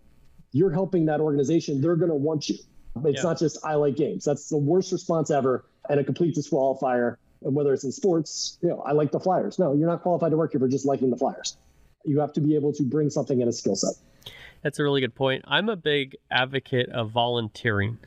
[0.53, 1.81] you're helping that organization.
[1.81, 2.57] They're going to want you.
[3.05, 3.23] It's yeah.
[3.23, 4.25] not just I like games.
[4.25, 8.81] That's the worst response ever and a complete disqualifier whether it's in sports, you know,
[8.81, 9.59] I like the Flyers.
[9.59, 11.57] No, you're not qualified to work here for just liking the Flyers.
[12.05, 13.95] You have to be able to bring something in a skill set.
[14.63, 15.45] That's a really good point.
[15.47, 17.99] I'm a big advocate of volunteering,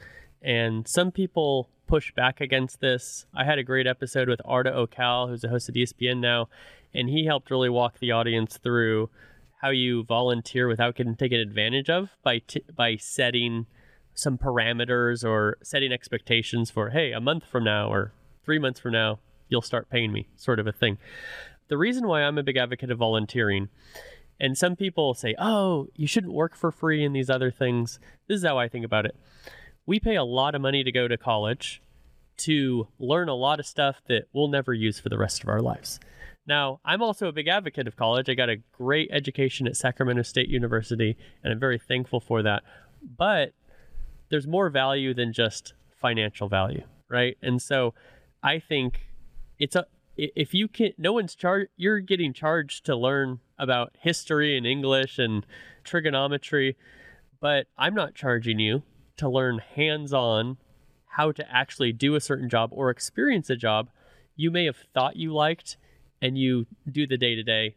[0.42, 3.26] and some people push back against this.
[3.34, 6.50] I had a great episode with Arda Ocal, who's a host at ESPN now,
[6.94, 9.10] and he helped really walk the audience through
[9.62, 13.66] how you volunteer without getting taken advantage of by t- by setting
[14.14, 18.14] some parameters or setting expectations for hey a month from now or
[18.50, 20.98] three months from now you'll start paying me, sort of a thing.
[21.68, 23.70] The reason why I'm a big advocate of volunteering,
[24.40, 28.00] and some people say, oh, you shouldn't work for free and these other things.
[28.28, 29.16] This is how I think about it.
[29.86, 31.80] We pay a lot of money to go to college
[32.38, 35.62] to learn a lot of stuff that we'll never use for the rest of our
[35.62, 36.00] lives.
[36.48, 38.30] Now, I'm also a big advocate of college.
[38.30, 42.64] I got a great education at Sacramento State University, and I'm very thankful for that.
[43.16, 43.54] But
[44.30, 47.38] there's more value than just financial value, right?
[47.44, 47.94] And so
[48.44, 49.02] I think
[49.58, 49.86] it's a
[50.18, 55.18] if you can no one's charged you're getting charged to learn about history and english
[55.18, 55.46] and
[55.86, 56.76] trigonometry
[57.40, 58.84] but i'm not charging you
[59.16, 60.58] to learn hands-on
[61.06, 63.90] how to actually do a certain job or experience a job
[64.36, 65.76] you may have thought you liked
[66.22, 67.76] and you do the day-to-day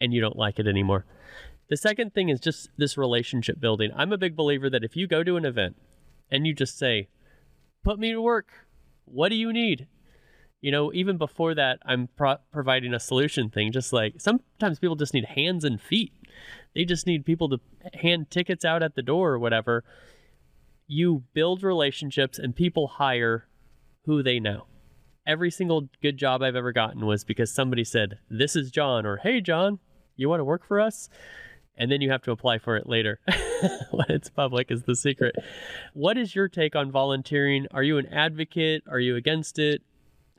[0.00, 1.04] and you don't like it anymore.
[1.68, 3.90] The second thing is just this relationship building.
[3.96, 5.76] I'm a big believer that if you go to an event
[6.30, 7.08] and you just say
[7.82, 8.66] put me to work.
[9.04, 9.88] What do you need
[10.60, 13.72] you know, even before that, I'm pro- providing a solution thing.
[13.72, 16.12] Just like sometimes people just need hands and feet.
[16.74, 17.60] They just need people to
[17.94, 19.84] hand tickets out at the door or whatever.
[20.86, 23.48] You build relationships and people hire
[24.04, 24.66] who they know.
[25.26, 29.16] Every single good job I've ever gotten was because somebody said, This is John, or
[29.16, 29.80] Hey, John,
[30.14, 31.08] you want to work for us?
[31.76, 33.20] And then you have to apply for it later
[33.90, 35.34] when it's public, is the secret.
[35.92, 37.66] What is your take on volunteering?
[37.72, 38.84] Are you an advocate?
[38.88, 39.82] Are you against it?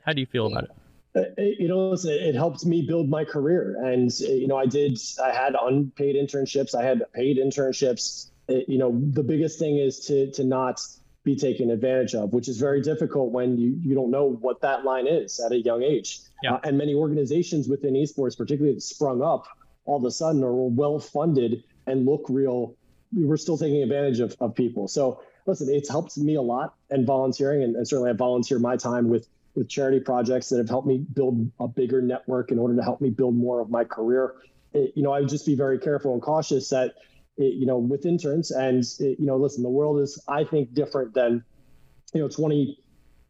[0.08, 0.70] How do you feel about it?
[1.14, 3.76] Uh, you know, it helped me build my career.
[3.84, 8.30] And, you know, I did, I had unpaid internships, I had paid internships.
[8.48, 10.80] You know, the biggest thing is to, to not
[11.24, 14.82] be taken advantage of, which is very difficult when you, you don't know what that
[14.82, 16.20] line is at a young age.
[16.42, 16.54] Yeah.
[16.54, 19.46] Uh, and many organizations within esports, particularly that sprung up
[19.84, 22.74] all of a sudden, are well funded and look real.
[23.12, 24.88] We're still taking advantage of, of people.
[24.88, 28.78] So listen, it's helped me a lot and volunteering, and, and certainly I volunteer my
[28.78, 32.76] time with with charity projects that have helped me build a bigger network in order
[32.76, 34.34] to help me build more of my career.
[34.72, 36.94] It, you know, I would just be very careful and cautious that
[37.36, 40.72] it, you know with interns and it, you know, listen, the world is I think
[40.72, 41.44] different than
[42.14, 42.78] you know 20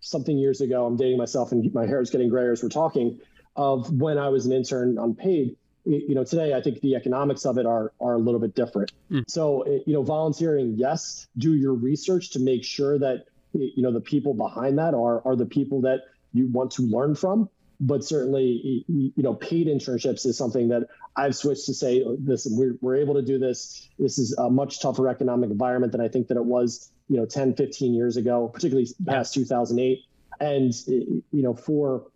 [0.00, 0.86] something years ago.
[0.86, 3.20] I'm dating myself and my hair is getting grayer as we're talking
[3.56, 7.56] of when I was an intern unpaid you know today i think the economics of
[7.56, 9.24] it are are a little bit different mm.
[9.26, 14.00] so you know volunteering yes do your research to make sure that you know the
[14.00, 16.00] people behind that are are the people that
[16.32, 17.48] you want to learn from
[17.80, 20.82] but certainly you know paid internships is something that
[21.16, 23.88] i've switched to say this we're, we're able to do this.
[23.98, 27.26] This is a much tougher economic environment than i think that it was you know
[27.26, 30.00] 10 15 years ago particularly past 2008
[30.40, 32.06] and you know for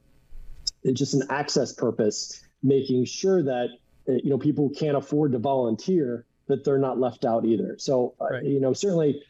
[0.93, 3.69] just an access purpose making sure that
[4.09, 7.77] uh, you know people can't afford to volunteer that they're not left out either.
[7.79, 9.23] So uh, you know certainly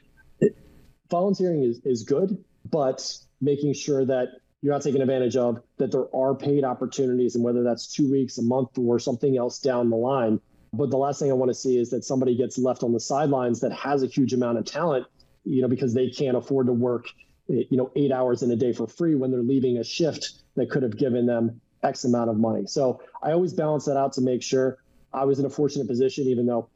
[1.11, 4.29] volunteering is is good, but making sure that
[4.63, 8.39] you're not taking advantage of that there are paid opportunities and whether that's two weeks,
[8.39, 10.41] a month, or something else down the line.
[10.73, 13.01] But the last thing I want to see is that somebody gets left on the
[13.01, 15.07] sidelines that has a huge amount of talent,
[15.45, 17.07] you know, because they can't afford to work,
[17.49, 20.71] you know, eight hours in a day for free when they're leaving a shift that
[20.71, 22.67] could have given them X amount of money.
[22.67, 24.79] So I always balance that out to make sure
[25.13, 26.69] I was in a fortunate position, even though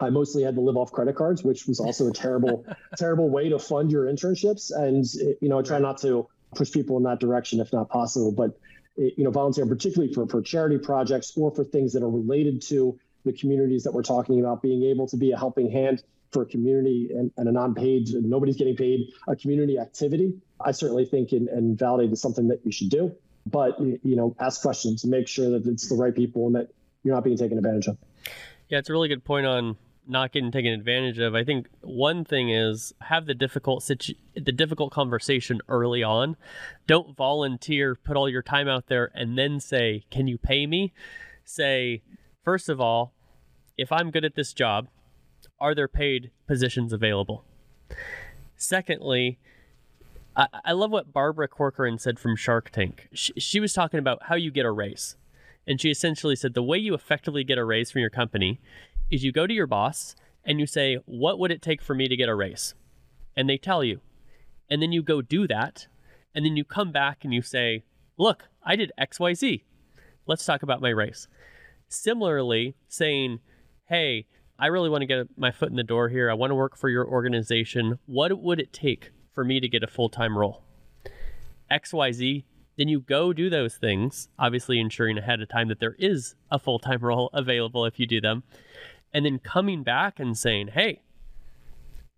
[0.00, 3.48] I mostly had to live off credit cards, which was also a terrible, terrible way
[3.48, 4.72] to fund your internships.
[4.74, 5.06] And
[5.40, 8.32] you know, I try not to push people in that direction if not possible.
[8.32, 8.58] But
[8.98, 12.62] eh, you know, volunteering particularly for for charity projects or for things that are related
[12.62, 16.42] to the communities that we're talking about, being able to be a helping hand for
[16.42, 20.32] a community and, and a non-paid, nobody's getting paid, a community activity.
[20.58, 23.14] I certainly think and, and validate is something that you should do
[23.46, 26.68] but you know, ask questions make sure that it's the right people and that
[27.02, 27.98] you're not being taken advantage of.
[28.68, 31.34] Yeah, it's a really good point on not getting taken advantage of.
[31.34, 36.36] I think one thing is have the difficult situ- the difficult conversation early on.
[36.86, 40.92] Don't volunteer, put all your time out there, and then say, "Can you pay me?"
[41.44, 42.02] Say,
[42.44, 43.12] first of all,
[43.76, 44.88] if I'm good at this job,
[45.60, 47.44] are there paid positions available?
[48.56, 49.38] Secondly,
[50.36, 53.08] I, I love what Barbara Corcoran said from Shark Tank.
[53.12, 55.16] She, she was talking about how you get a raise.
[55.66, 58.60] And she essentially said the way you effectively get a raise from your company
[59.12, 62.08] is you go to your boss and you say, What would it take for me
[62.08, 62.74] to get a raise?
[63.36, 64.00] And they tell you.
[64.68, 65.86] And then you go do that.
[66.34, 67.84] And then you come back and you say,
[68.18, 69.62] Look, I did XYZ.
[70.26, 71.28] Let's talk about my raise.
[71.88, 73.40] Similarly, saying,
[73.86, 74.26] Hey,
[74.58, 76.30] I really want to get my foot in the door here.
[76.30, 77.98] I want to work for your organization.
[78.06, 80.62] What would it take for me to get a full time role.
[81.70, 82.44] XYZ,
[82.76, 86.58] then you go do those things, obviously ensuring ahead of time that there is a
[86.58, 88.42] full time role available if you do them.
[89.14, 91.02] And then coming back and saying, hey,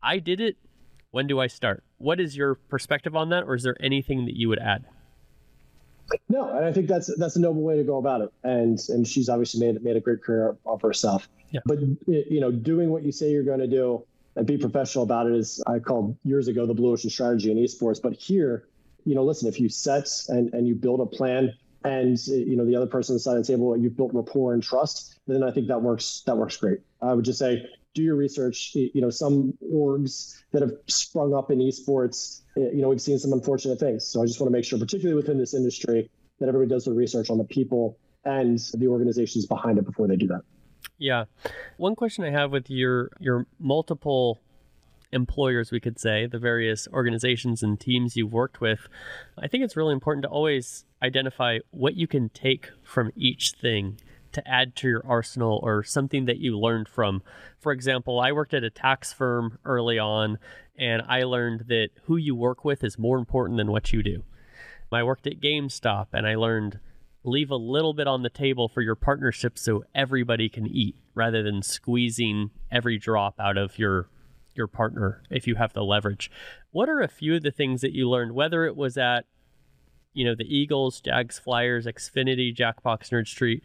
[0.02, 0.56] I did it.
[1.10, 1.84] When do I start?
[1.98, 3.44] What is your perspective on that?
[3.44, 4.84] Or is there anything that you would add?
[6.28, 8.32] No, and I think that's that's a noble way to go about it.
[8.42, 11.28] And and she's obviously made made a great career of herself.
[11.50, 11.60] Yeah.
[11.64, 14.04] But you know, doing what you say you're going to do
[14.36, 17.56] and be professional about it is I called years ago the blue ocean strategy in
[17.56, 18.02] esports.
[18.02, 18.66] But here,
[19.04, 21.54] you know, listen, if you set and, and you build a plan
[21.84, 24.54] and you know the other person on the side of the table you've built rapport
[24.54, 26.80] and trust, then I think that works that works great.
[27.02, 28.72] I would just say do your research.
[28.74, 33.32] You know, some orgs that have sprung up in esports, you know, we've seen some
[33.32, 34.04] unfortunate things.
[34.06, 36.94] So I just want to make sure, particularly within this industry, that everybody does their
[36.94, 40.40] research on the people and the organizations behind it before they do that.
[40.98, 41.24] Yeah.
[41.76, 44.40] One question I have with your your multiple
[45.14, 48.88] employers, we could say, the various organizations and teams you've worked with,
[49.38, 53.98] I think it's really important to always identify what you can take from each thing
[54.32, 57.22] to add to your arsenal or something that you learned from.
[57.60, 60.38] For example, I worked at a tax firm early on,
[60.76, 64.24] and I learned that who you work with is more important than what you do.
[64.92, 66.78] I worked at GameStop, and I learned
[67.24, 71.42] leave a little bit on the table for your partnership so everybody can eat rather
[71.42, 74.08] than squeezing every drop out of your
[74.56, 76.30] your partner if you have the leverage.
[76.70, 79.26] What are a few of the things that you learned whether it was at
[80.12, 83.62] you know the Eagles, Jags, Flyers, Xfinity, Jackbox, Nerd Street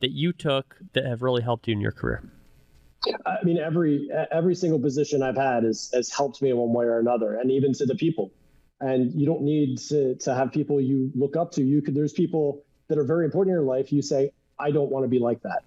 [0.00, 2.22] that you took that have really helped you in your career?
[3.26, 6.84] I mean, every every single position I've had has has helped me in one way
[6.84, 8.30] or another, and even to the people.
[8.80, 11.62] And you don't need to to have people you look up to.
[11.62, 14.90] You could there's people that are very important in your life, you say, I don't
[14.90, 15.62] want to be like that.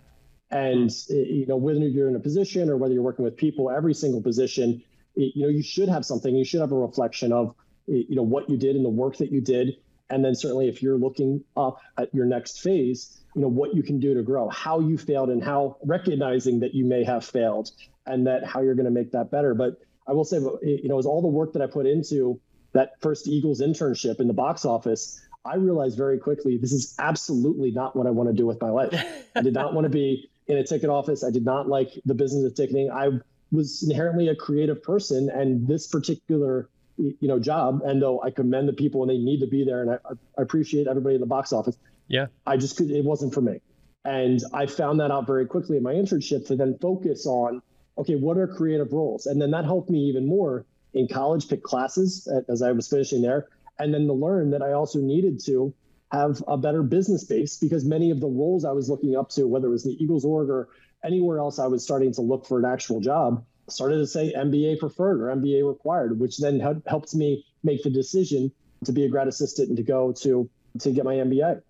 [0.52, 1.14] And hmm.
[1.14, 4.22] you know, whether you're in a position or whether you're working with people, every single
[4.22, 4.84] position,
[5.16, 6.36] you know, you should have something.
[6.36, 7.56] You should have a reflection of,
[7.88, 9.78] you know, what you did and the work that you did.
[10.10, 13.82] And then certainly if you're looking up at your next phase, you know, what you
[13.82, 17.72] can do to grow, how you failed and how recognizing that you may have failed
[18.06, 19.54] and that how you're going to make that better.
[19.54, 22.40] But I will say, you know, was all the work that I put into
[22.74, 25.22] that first Eagles internship in the box office.
[25.46, 28.70] I realized very quickly this is absolutely not what I want to do with my
[28.70, 28.94] life.
[29.36, 31.24] I did not want to be in a ticket office.
[31.24, 32.92] I did not like the business of ticketing.
[32.92, 33.10] I
[33.52, 38.68] was inherently a creative person, and this particular you know job, and though I commend
[38.68, 39.98] the people and they need to be there, and I,
[40.38, 41.78] I appreciate everybody in the box office.
[42.08, 42.92] Yeah, I just could.
[42.92, 43.62] It wasn't for me,
[44.06, 47.62] and I found that out very quickly in my internship to then focus on
[47.98, 51.64] okay, what are creative roles, and then that helped me even more in college, pick
[51.64, 53.48] classes as I was finishing there,
[53.80, 55.74] and then to learn that I also needed to
[56.12, 59.48] have a better business base because many of the roles I was looking up to,
[59.48, 60.70] whether it was the Eagles org or
[61.04, 64.80] anywhere else I was starting to look for an actual job, started to say MBA
[64.80, 68.52] preferred or MBA required, which then helped me make the decision
[68.86, 70.50] to be a grad assistant and to go to
[70.80, 71.62] to get my MBA.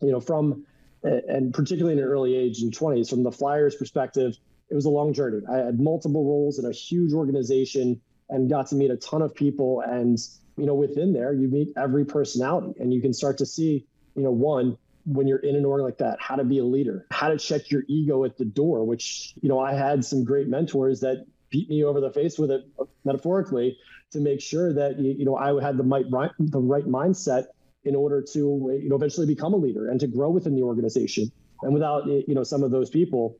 [0.00, 0.64] You know, from
[1.02, 4.36] and particularly in an early age in 20s, from the Flyers perspective,
[4.70, 5.42] it was a long journey.
[5.50, 8.00] I had multiple roles in a huge organization
[8.30, 9.82] and got to meet a ton of people.
[9.82, 10.18] And,
[10.56, 14.22] you know, within there, you meet every personality and you can start to see, you
[14.22, 14.76] know, one,
[15.06, 17.70] when you're in an org like that, how to be a leader, how to check
[17.70, 21.68] your ego at the door, which, you know, I had some great mentors that beat
[21.68, 22.62] me over the face with it
[23.04, 23.76] metaphorically
[24.12, 27.46] to make sure that, you know, I had the right, the right mindset
[27.84, 31.30] in order to, you know, eventually become a leader and to grow within the organization.
[31.62, 33.36] And without, you know, some of those people,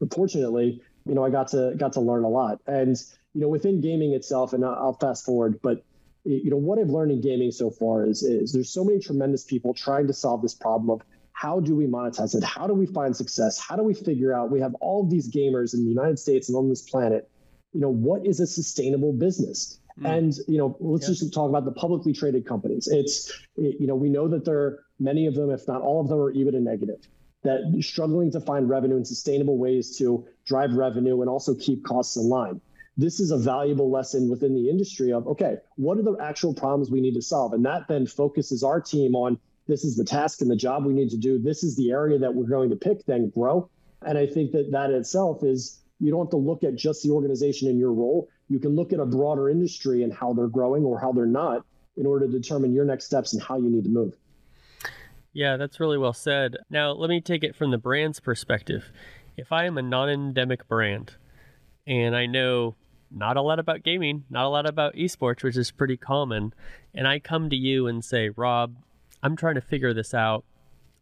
[0.00, 2.58] unfortunately, you know, I got to got to learn a lot.
[2.66, 2.96] And
[3.34, 5.84] you know, within gaming itself, and I'll fast forward, but
[6.24, 9.44] you know, what I've learned in gaming so far is is there's so many tremendous
[9.44, 11.02] people trying to solve this problem of
[11.32, 12.44] how do we monetize it?
[12.44, 13.58] How do we find success?
[13.58, 16.48] How do we figure out we have all of these gamers in the United States
[16.48, 17.28] and on this planet?
[17.72, 19.80] You know, what is a sustainable business?
[20.00, 20.18] Mm.
[20.18, 22.88] And you know, let's just talk about the publicly traded companies.
[22.88, 26.08] It's you know, we know that there are many of them, if not all of
[26.08, 27.00] them, are EBITDA negative
[27.44, 32.16] that struggling to find revenue and sustainable ways to drive revenue and also keep costs
[32.16, 32.60] in line.
[32.96, 36.90] This is a valuable lesson within the industry of okay, what are the actual problems
[36.90, 37.52] we need to solve?
[37.52, 40.92] And that then focuses our team on this is the task and the job we
[40.92, 41.38] need to do.
[41.38, 43.70] This is the area that we're going to pick, then grow.
[44.02, 47.10] And I think that that itself is you don't have to look at just the
[47.10, 48.28] organization in your role.
[48.48, 51.64] You can look at a broader industry and how they're growing or how they're not
[51.96, 54.14] in order to determine your next steps and how you need to move.
[55.32, 56.56] Yeah, that's really well said.
[56.68, 58.92] Now, let me take it from the brand's perspective.
[59.36, 61.14] If I am a non endemic brand
[61.86, 62.74] and I know
[63.14, 66.52] not a lot about gaming, not a lot about esports, which is pretty common,
[66.94, 68.76] and I come to you and say, Rob,
[69.22, 70.44] I'm trying to figure this out.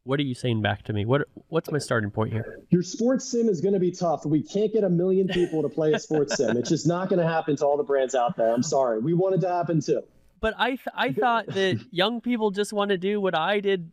[0.05, 1.05] What are you saying back to me?
[1.05, 2.59] What what's my starting point here?
[2.71, 4.27] Your sports sim is going to be tough.
[4.27, 6.57] We can't get a million people to play a sports sim.
[6.57, 8.53] It's just not going to happen to all the brands out there.
[8.53, 8.99] I'm sorry.
[8.99, 10.03] We want it to happen too.
[10.41, 13.93] But I th- I thought that young people just want to do what I did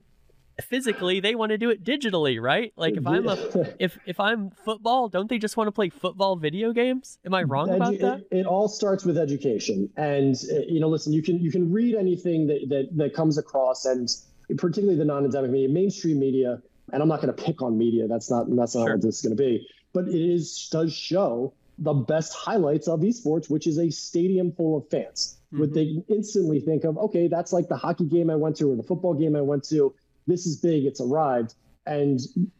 [0.64, 2.74] physically they want to do it digitally right?
[2.76, 3.38] Like if i'm a
[3.80, 7.18] if if i'm football don't they just want to play football video games?
[7.26, 8.20] Am i wrong Edu- about that?
[8.32, 9.89] it, it, all starts with education.
[9.97, 13.38] And uh, you know listen you can you can read anything that that, that comes
[13.38, 14.10] across and
[14.57, 18.30] particularly the non-endemic media mainstream media and i'm not going to pick on media that's
[18.32, 18.93] not that's not sure.
[18.93, 23.01] what this is going to be but it is does show the best highlights of
[23.01, 25.38] esports which is a stadium full of fans.
[25.47, 25.60] Mm-hmm.
[25.62, 28.76] would they instantly think of okay that's like the hockey game i went to or
[28.76, 29.93] the football game i went to
[30.30, 31.55] this is big, it's arrived,
[31.86, 32.19] and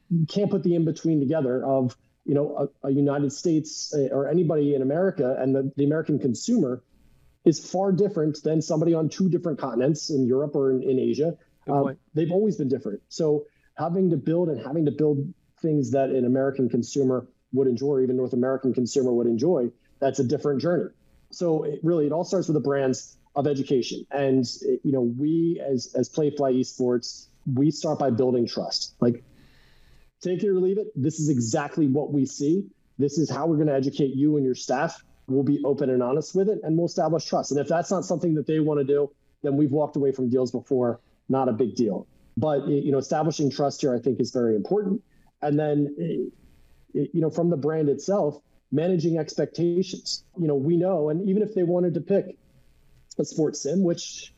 [0.10, 1.96] you can't put the in between together of
[2.26, 6.20] you know a, a United States uh, or anybody in America and the, the American
[6.20, 6.84] consumer
[7.46, 11.38] is far different than somebody on two different continents in Europe or in, in Asia.
[11.68, 13.02] Uh, they've always been different.
[13.10, 13.46] So
[13.78, 18.02] having to build and having to build things that an American consumer would enjoy, or
[18.02, 20.90] even North American consumer would enjoy, that's a different journey.
[21.32, 24.06] So it really, it all starts with the brands of education.
[24.12, 24.46] And
[24.84, 28.96] you know, we as as Playfly Esports we start by building trust.
[29.00, 29.24] Like,
[30.22, 30.88] take it or leave it.
[30.96, 32.66] This is exactly what we see.
[32.98, 35.04] This is how we're going to educate you and your staff.
[35.28, 37.52] We'll be open and honest with it, and we'll establish trust.
[37.52, 39.12] And if that's not something that they want to do,
[39.44, 41.00] then we've walked away from deals before.
[41.30, 42.08] Not a big deal.
[42.36, 45.02] But you know, establishing trust here, I think, is very important.
[45.42, 46.32] And then,
[46.94, 50.24] you know, from the brand itself, managing expectations.
[50.38, 52.38] You know, we know, and even if they wanted to pick
[53.18, 54.34] a sports sim, which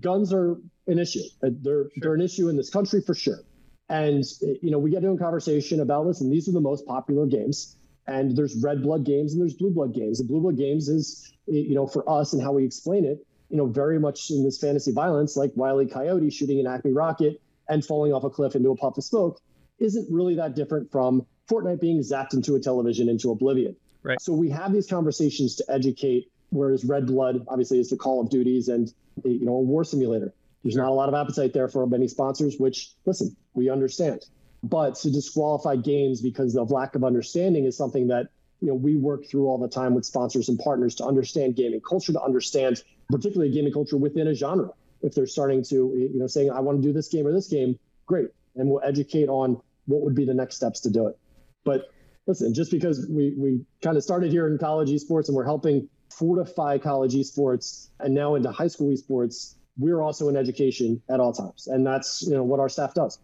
[0.00, 1.22] guns are an issue.
[1.42, 1.90] Uh, they're sure.
[1.96, 3.40] they're an issue in this country for sure.
[3.88, 4.24] And
[4.62, 7.26] you know, we get into a conversation about this, and these are the most popular
[7.26, 7.76] games,
[8.06, 10.18] and there's red blood games and there's blue blood games.
[10.18, 13.56] The blue blood games is you know for us and how we explain it, you
[13.56, 17.84] know, very much in this fantasy violence, like Wiley Coyote shooting an Acme rocket and
[17.84, 19.40] falling off a cliff into a puff of smoke,
[19.78, 23.74] isn't really that different from Fortnite being zapped into a television into oblivion.
[24.02, 24.20] Right.
[24.20, 26.30] So we have these conversations to educate.
[26.50, 28.92] Whereas Red Blood obviously is the Call of Duties and
[29.24, 30.32] you know a war simulator.
[30.62, 34.24] There's not a lot of appetite there for many sponsors, which listen, we understand.
[34.62, 38.28] But to disqualify games because of lack of understanding is something that
[38.60, 41.80] you know we work through all the time with sponsors and partners to understand gaming
[41.80, 44.70] culture, to understand particularly gaming culture within a genre.
[45.02, 47.48] If they're starting to you know saying I want to do this game or this
[47.48, 51.18] game, great, and we'll educate on what would be the next steps to do it.
[51.64, 51.90] But
[52.26, 55.88] listen, just because we we kind of started here in college esports and we're helping
[56.10, 61.32] fortify college esports and now into high school esports, we're also in education at all
[61.32, 61.66] times.
[61.66, 63.18] And that's, you know, what our staff does.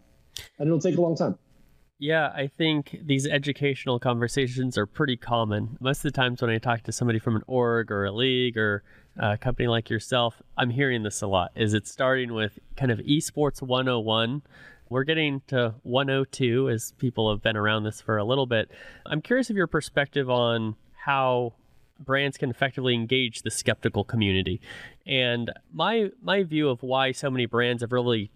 [0.59, 1.37] And it'll take a long time.
[1.97, 5.77] Yeah, I think these educational conversations are pretty common.
[5.79, 8.57] Most of the times when I talk to somebody from an org or a league
[8.57, 8.83] or
[9.17, 11.51] a company like yourself, I'm hearing this a lot.
[11.55, 14.41] Is it starting with kind of esports 101?
[14.89, 18.69] We're getting to 102 as people have been around this for a little bit.
[19.05, 20.75] I'm curious of your perspective on
[21.05, 21.53] how
[21.99, 24.61] brands can effectively engage the skeptical community.
[25.05, 28.31] And my my view of why so many brands have really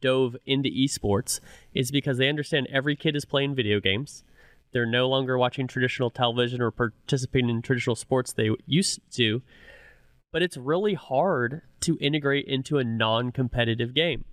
[0.00, 1.40] dove into esports
[1.72, 4.24] is because they understand every kid is playing video games.
[4.72, 9.42] They're no longer watching traditional television or participating in traditional sports they used to.
[10.32, 14.24] But it's really hard to integrate into a non-competitive game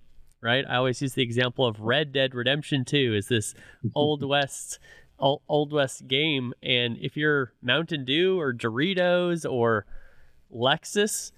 [0.42, 0.64] right?
[0.68, 3.54] I always use the example of Red Dead Redemption 2 is this
[3.94, 4.78] old west
[5.22, 9.86] old west game and if you're mountain dew or doritos or
[10.52, 11.32] lexus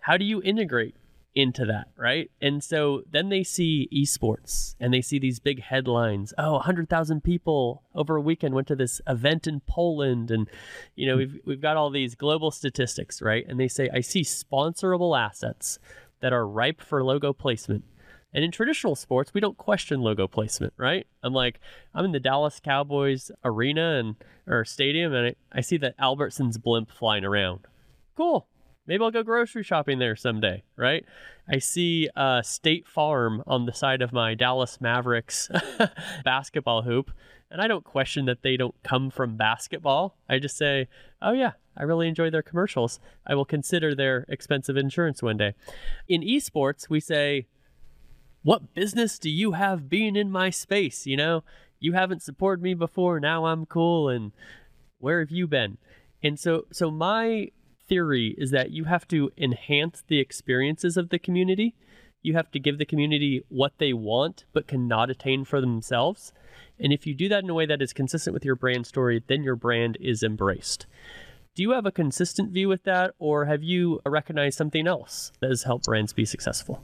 [0.00, 0.96] how do you integrate
[1.34, 2.30] into that right?
[2.40, 6.34] And so then they see esports and they see these big headlines.
[6.36, 10.48] Oh 100000 people over a weekend went to this event in poland and
[10.96, 13.46] you know we've, we've got all these global statistics right?
[13.48, 15.78] And they say i see sponsorable assets
[16.20, 17.84] that are ripe for logo placement
[18.32, 21.06] and in traditional sports, we don't question logo placement, right?
[21.22, 21.60] I'm like,
[21.94, 24.16] I'm in the Dallas Cowboys arena and
[24.46, 27.60] or stadium, and I, I see the Albertsons blimp flying around.
[28.16, 28.46] Cool.
[28.86, 31.04] Maybe I'll go grocery shopping there someday, right?
[31.50, 35.50] I see uh, State Farm on the side of my Dallas Mavericks
[36.24, 37.10] basketball hoop,
[37.50, 40.16] and I don't question that they don't come from basketball.
[40.28, 40.88] I just say,
[41.20, 42.98] oh, yeah, I really enjoy their commercials.
[43.26, 45.54] I will consider their expensive insurance one day.
[46.08, 47.46] In esports, we say,
[48.48, 51.06] what business do you have being in my space?
[51.06, 51.44] You know,
[51.80, 53.20] you haven't supported me before.
[53.20, 54.08] Now I'm cool.
[54.08, 54.32] And
[54.96, 55.76] where have you been?
[56.22, 57.50] And so, so my
[57.86, 61.74] theory is that you have to enhance the experiences of the community.
[62.22, 66.32] You have to give the community what they want, but cannot attain for themselves.
[66.80, 69.22] And if you do that in a way that is consistent with your brand story,
[69.26, 70.86] then your brand is embraced.
[71.54, 75.50] Do you have a consistent view with that, or have you recognized something else that
[75.50, 76.80] has helped brands be successful?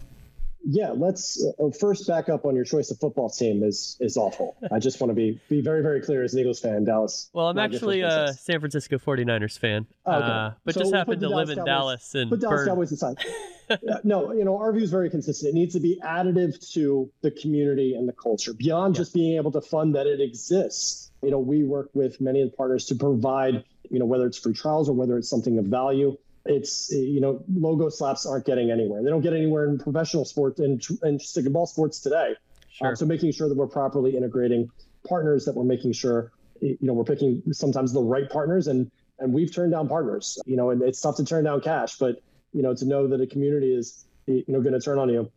[0.66, 4.56] Yeah, let's uh, first back up on your choice of football team is is awful.
[4.72, 7.28] I just want to be be very very clear as an Eagles fan, Dallas.
[7.32, 10.26] Well, I'm actually a San Francisco 49ers fan, oh, okay.
[10.26, 12.68] uh, but so just happened to live in Cowboys, Dallas and put Dallas burn.
[12.68, 13.16] Cowboys aside.
[14.04, 15.50] no, you know our view is very consistent.
[15.50, 19.52] It needs to be additive to the community and the culture beyond just being able
[19.52, 21.10] to fund that it exists.
[21.22, 24.38] You know, we work with many of the partners to provide, you know, whether it's
[24.38, 28.70] free trials or whether it's something of value it's you know logo slaps aren't getting
[28.70, 29.02] anywhere.
[29.02, 32.34] They don't get anywhere in professional sports and and stick and ball sports today.
[32.70, 32.92] Sure.
[32.92, 34.68] Uh, so making sure that we're properly integrating
[35.08, 39.32] partners, that we're making sure you know we're picking sometimes the right partners, and and
[39.32, 40.38] we've turned down partners.
[40.44, 42.20] You know, and it's tough to turn down cash, but
[42.52, 45.30] you know to know that a community is you know going to turn on you,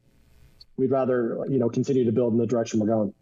[0.76, 3.14] we'd rather you know continue to build in the direction we're going.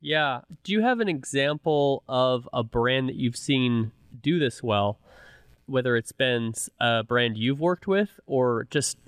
[0.00, 0.40] Yeah.
[0.64, 4.98] Do you have an example of a brand that you've seen do this well?
[5.70, 8.98] Whether it's been a brand you've worked with or just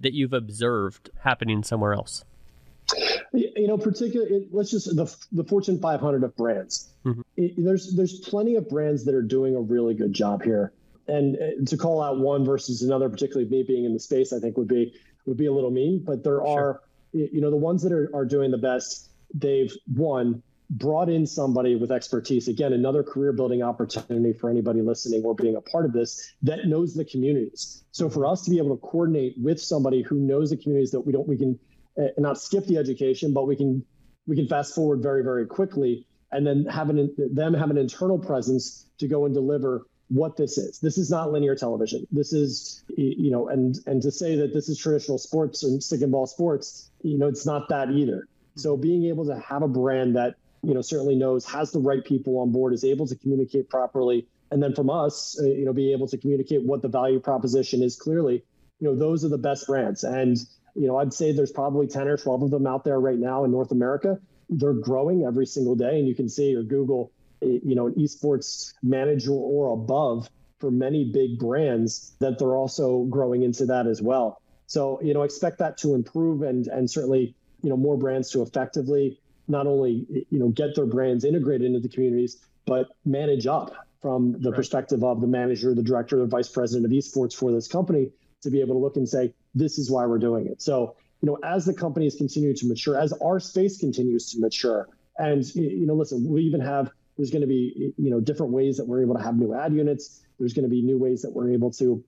[0.00, 2.24] that you've observed happening somewhere else?
[3.32, 6.90] You know, particularly, let's just the the Fortune 500 of brands.
[7.04, 7.20] Mm-hmm.
[7.36, 10.72] It, there's there's plenty of brands that are doing a really good job here,
[11.06, 14.38] and uh, to call out one versus another, particularly me being in the space, I
[14.38, 14.94] think would be
[15.26, 16.02] would be a little mean.
[16.02, 16.80] But there are,
[17.12, 19.10] you know, the ones that are are doing the best.
[19.34, 22.48] They've one brought in somebody with expertise.
[22.48, 26.66] Again, another career building opportunity for anybody listening or being a part of this that
[26.66, 27.84] knows the communities.
[27.90, 31.00] So for us to be able to coordinate with somebody who knows the communities that
[31.00, 31.58] we don't, we can
[31.98, 33.84] uh, not skip the education, but we can
[34.26, 38.18] we can fast forward very very quickly, and then have an them have an internal
[38.18, 40.78] presence to go and deliver what this is.
[40.80, 42.06] This is not linear television.
[42.10, 46.02] This is you know, and and to say that this is traditional sports and stick
[46.02, 48.28] and ball sports, you know, it's not that either.
[48.56, 52.04] So being able to have a brand that you know certainly knows has the right
[52.04, 55.72] people on board is able to communicate properly and then from us uh, you know
[55.72, 58.42] be able to communicate what the value proposition is clearly
[58.80, 60.38] you know those are the best brands and
[60.74, 63.44] you know i'd say there's probably 10 or 12 of them out there right now
[63.44, 64.18] in north america
[64.50, 68.74] they're growing every single day and you can see or google you know, an esports
[68.82, 70.28] manager or above
[70.58, 74.42] for many big brands that they're also growing into that as well.
[74.66, 78.42] So, you know, expect that to improve and and certainly, you know, more brands to
[78.42, 83.74] effectively not only, you know, get their brands integrated into the communities, but manage up
[84.00, 84.56] from the right.
[84.56, 88.10] perspective of the manager, the director, the vice president of esports for this company
[88.42, 90.62] to be able to look and say, this is why we're doing it.
[90.62, 94.88] So, you know, as the companies continue to mature, as our space continues to mature,
[95.18, 98.76] and you know, listen, we even have there's going to be you know different ways
[98.76, 100.22] that we're able to have new ad units.
[100.38, 102.04] There's going to be new ways that we're able to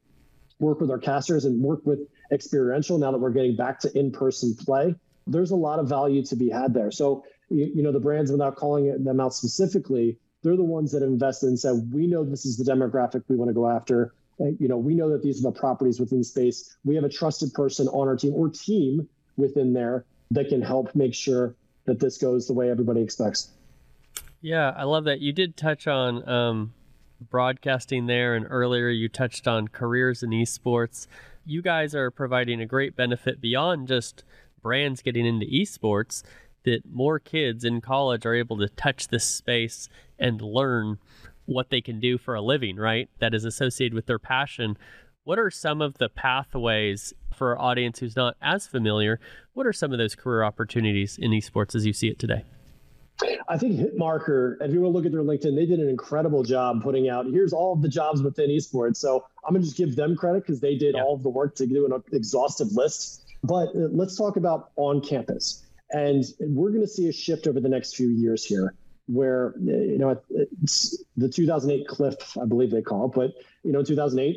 [0.61, 4.55] work with our casters and work with experiential now that we're getting back to in-person
[4.61, 4.95] play.
[5.31, 6.91] There's a lot of value to be had there.
[6.91, 11.03] So you, you know, the brands, without calling them out specifically, they're the ones that
[11.03, 14.15] invested and said, we know this is the demographic we want to go after.
[14.39, 16.77] You know, we know that these are the properties within space.
[16.85, 19.07] We have a trusted person on our team or team
[19.37, 21.55] within there that can help make sure
[21.85, 23.51] that this goes the way everybody expects.
[24.41, 25.21] Yeah, I love that.
[25.21, 26.73] You did touch on um,
[27.29, 31.07] broadcasting there, and earlier you touched on careers in esports.
[31.45, 34.25] You guys are providing a great benefit beyond just
[34.63, 36.23] brands getting into esports
[36.65, 39.89] that more kids in college are able to touch this space
[40.19, 40.99] and learn
[41.47, 43.09] what they can do for a living, right?
[43.19, 44.77] That is associated with their passion.
[45.25, 49.21] What are some of the pathways for our audience who's not as familiar?
[49.55, 52.45] What are some of those career opportunities in esports as you see it today?
[53.49, 56.43] I think Hitmarker, if you want to look at their LinkedIn, they did an incredible
[56.43, 58.97] job putting out here's all of the jobs within esports.
[58.97, 61.03] So I'm going to just give them credit because they did yeah.
[61.03, 63.27] all of the work to do an exhaustive list.
[63.43, 65.65] But uh, let's talk about on campus.
[65.91, 68.75] And we're going to see a shift over the next few years here
[69.07, 70.21] where, you know,
[70.63, 73.33] it's the 2008 cliff, I believe they call it, but,
[73.65, 74.37] you know, 2008,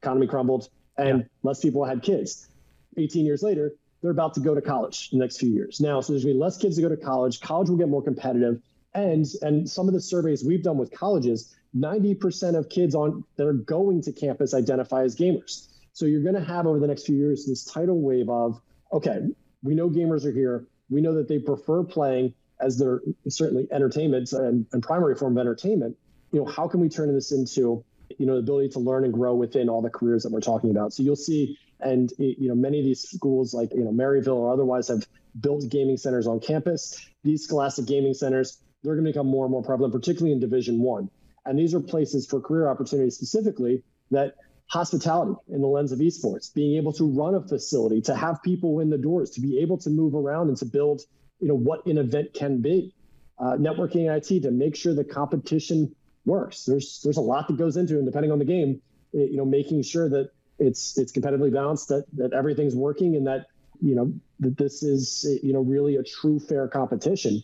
[0.00, 1.24] economy crumbled and yeah.
[1.42, 2.48] less people had kids.
[2.96, 5.80] 18 years later, they're about to go to college the next few years.
[5.80, 7.40] Now, so there's going to be less kids to go to college.
[7.40, 8.60] College will get more competitive.
[8.94, 13.46] And, and some of the surveys we've done with colleges, 90% of kids on that
[13.46, 15.68] are going to campus identify as gamers.
[15.92, 18.60] So you're going to have over the next few years this tidal wave of,
[18.92, 19.20] okay,
[19.62, 20.66] we know gamers are here.
[20.90, 25.40] We know that they prefer playing as their certainly entertainment and, and primary form of
[25.40, 25.96] entertainment.
[26.32, 27.84] You know, how can we turn this into,
[28.18, 30.70] you know, the ability to learn and grow within all the careers that we're talking
[30.70, 30.92] about?
[30.92, 34.52] So you'll see, and you know, many of these schools like you know Maryville or
[34.52, 35.06] otherwise have
[35.40, 37.04] built gaming centers on campus.
[37.24, 40.80] These Scholastic gaming centers, they're going to become more and more prevalent, particularly in Division
[40.80, 41.10] One.
[41.44, 44.36] And these are places for career opportunities specifically that
[44.72, 48.80] hospitality in the lens of esports, being able to run a facility, to have people
[48.80, 51.02] in the doors, to be able to move around and to build,
[51.40, 52.94] you know, what an event can be.
[53.38, 55.94] Uh, networking IT to make sure the competition
[56.24, 56.64] works.
[56.64, 58.80] There's there's a lot that goes into, and depending on the game,
[59.12, 63.26] it, you know, making sure that it's it's competitively balanced, that that everything's working, and
[63.26, 63.46] that
[63.82, 67.42] you know that this is you know really a true fair competition.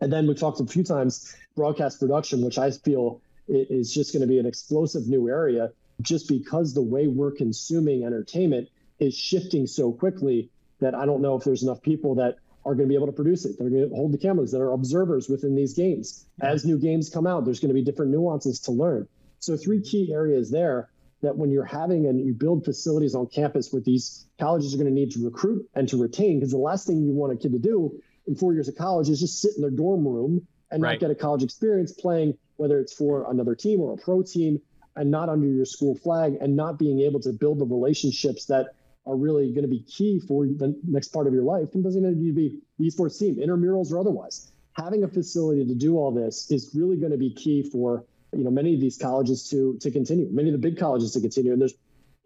[0.00, 4.20] And then we've talked a few times broadcast production, which I feel is just going
[4.20, 8.68] to be an explosive new area just because the way we're consuming entertainment
[8.98, 12.86] is shifting so quickly that I don't know if there's enough people that are going
[12.86, 13.56] to be able to produce it.
[13.58, 16.26] They're going to hold the cameras that are observers within these games.
[16.40, 19.08] As new games come out, there's going to be different nuances to learn.
[19.40, 20.88] So, three key areas there
[21.22, 24.88] that when you're having and you build facilities on campus with these colleges are going
[24.88, 27.52] to need to recruit and to retain, because the last thing you want a kid
[27.52, 30.82] to do in four years of college is just sit in their dorm room and
[30.82, 30.92] right.
[30.92, 34.60] not get a college experience playing, whether it's for another team or a pro team
[34.96, 38.74] and not under your school flag and not being able to build the relationships that
[39.06, 41.68] are really going to be key for the next part of your life.
[41.74, 44.52] And doesn't need to be esports team, intramurals or otherwise.
[44.74, 48.44] Having a facility to do all this is really going to be key for you
[48.44, 51.52] know many of these colleges to to continue, many of the big colleges to continue.
[51.52, 51.74] And there's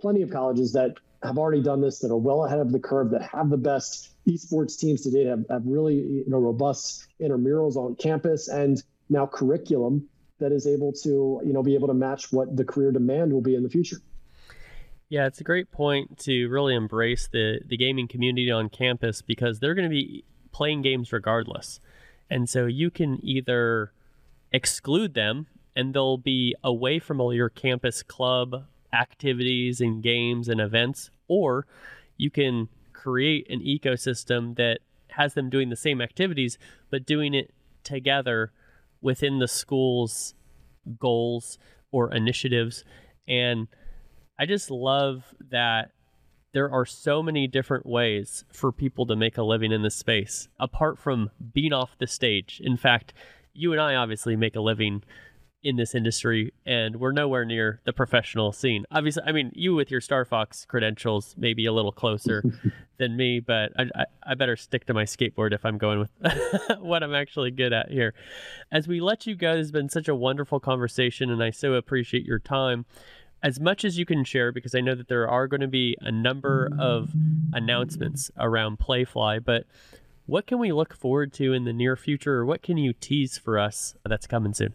[0.00, 3.10] plenty of colleges that have already done this that are well ahead of the curve
[3.10, 7.96] that have the best esports teams today have, have really you know robust intramurals on
[7.96, 10.08] campus and now curriculum
[10.38, 13.40] that is able to you know be able to match what the career demand will
[13.40, 13.98] be in the future.
[15.08, 19.60] Yeah, it's a great point to really embrace the the gaming community on campus because
[19.60, 21.80] they're going to be playing games regardless.
[22.30, 23.92] And so you can either
[24.52, 30.60] exclude them and they'll be away from all your campus club activities and games and
[30.60, 31.66] events or
[32.16, 34.78] you can create an ecosystem that
[35.08, 36.56] has them doing the same activities
[36.88, 37.52] but doing it
[37.84, 38.52] together
[39.06, 40.34] within the school's
[40.98, 41.58] goals
[41.92, 42.84] or initiatives.
[43.28, 43.68] And
[44.36, 45.92] I just love that
[46.52, 50.48] there are so many different ways for people to make a living in this space
[50.58, 52.60] apart from being off the stage.
[52.64, 53.14] In fact,
[53.54, 55.04] you and I obviously make a living
[55.66, 58.84] in this industry and we're nowhere near the professional scene.
[58.92, 62.44] Obviously, I mean, you with your Star Fox credentials may be a little closer
[62.98, 66.10] than me, but I, I, I, better stick to my skateboard if I'm going with
[66.78, 68.14] what I'm actually good at here.
[68.70, 72.24] As we let you go, it's been such a wonderful conversation and I so appreciate
[72.24, 72.86] your time.
[73.42, 75.96] As much as you can share, because I know that there are going to be
[76.00, 77.12] a number of
[77.52, 79.66] announcements around Playfly, but
[80.26, 83.36] what can we look forward to in the near future, or what can you tease
[83.36, 84.72] for us that's coming soon?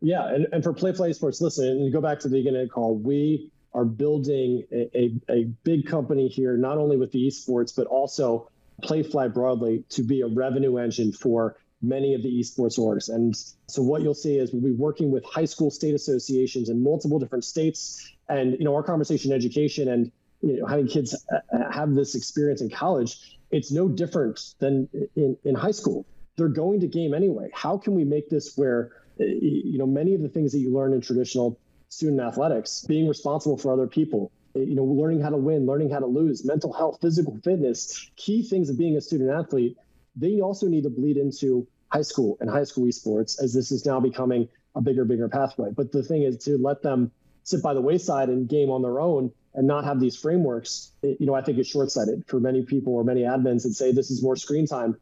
[0.00, 2.72] Yeah, and, and for Playfly Sports, listen, and go back to the beginning of the
[2.72, 7.74] call, we are building a, a, a big company here, not only with the esports,
[7.74, 8.50] but also
[8.82, 13.08] Playfly broadly to be a revenue engine for many of the esports orgs.
[13.08, 13.34] And
[13.66, 17.18] so what you'll see is we'll be working with high school state associations in multiple
[17.18, 18.12] different states.
[18.28, 22.14] And you know, our conversation education and you know having kids uh, uh, have this
[22.14, 26.06] experience in college, it's no different than in, in high school.
[26.36, 27.50] They're going to game anyway.
[27.52, 28.92] How can we make this where
[29.24, 31.58] you know, many of the things that you learn in traditional
[31.88, 35.90] student athletics, being responsible for other people, eh, you know, learning how to win, learning
[35.90, 39.76] how to lose, mental health, physical fitness, key things of being a student athlete,
[40.16, 43.84] they also need to bleed into high school and high school esports as this is
[43.84, 45.70] now becoming a bigger, bigger pathway.
[45.70, 47.10] But the thing is to let them
[47.42, 51.14] sit by the wayside and game on their own and not have these frameworks, eh,
[51.18, 54.10] you know, I think is short-sighted for many people or many admins that say this
[54.10, 54.96] is more screen time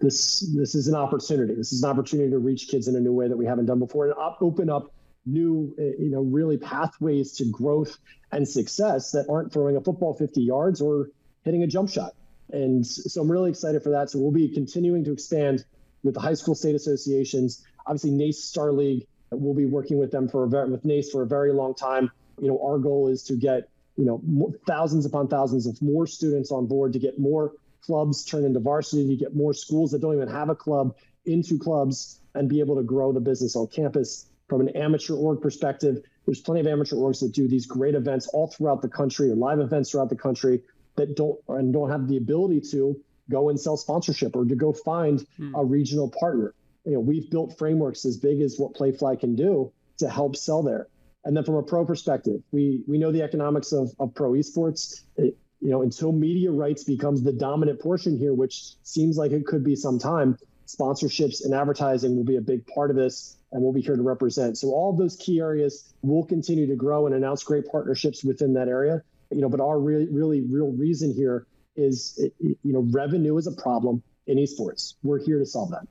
[0.00, 1.54] this this is an opportunity.
[1.54, 3.78] This is an opportunity to reach kids in a new way that we haven't done
[3.78, 4.92] before and open up
[5.26, 7.98] new, uh, you know, really pathways to growth
[8.32, 11.10] and success that aren't throwing a football 50 yards or
[11.44, 12.14] hitting a jump shot.
[12.50, 14.10] And so I'm really excited for that.
[14.10, 15.64] So we'll be continuing to expand
[16.02, 17.64] with the high school state associations.
[17.86, 21.22] Obviously, NACE Star League, we'll be working with them for a very, with NACE for
[21.22, 22.10] a very long time.
[22.40, 26.52] You know, our goal is to get you know thousands upon thousands of more students
[26.52, 27.52] on board to get more
[27.88, 31.58] clubs turn into varsity, you get more schools that don't even have a club into
[31.58, 34.26] clubs and be able to grow the business on campus.
[34.46, 38.26] From an amateur org perspective, there's plenty of amateur orgs that do these great events
[38.28, 40.60] all throughout the country or live events throughout the country
[40.96, 44.74] that don't and don't have the ability to go and sell sponsorship or to go
[44.74, 45.54] find hmm.
[45.54, 46.54] a regional partner.
[46.84, 50.62] You know, we've built frameworks as big as what Playfly can do to help sell
[50.62, 50.88] there.
[51.24, 55.04] And then from a pro perspective, we we know the economics of, of pro esports.
[55.16, 59.46] It, you know, until media rights becomes the dominant portion here, which seems like it
[59.46, 63.62] could be some time, sponsorships and advertising will be a big part of this and
[63.62, 64.58] we'll be here to represent.
[64.58, 68.68] So all those key areas will continue to grow and announce great partnerships within that
[68.68, 69.02] area.
[69.30, 71.46] You know, but our really, really real reason here
[71.76, 74.94] is, you know, revenue is a problem in esports.
[75.02, 75.86] We're here to solve that.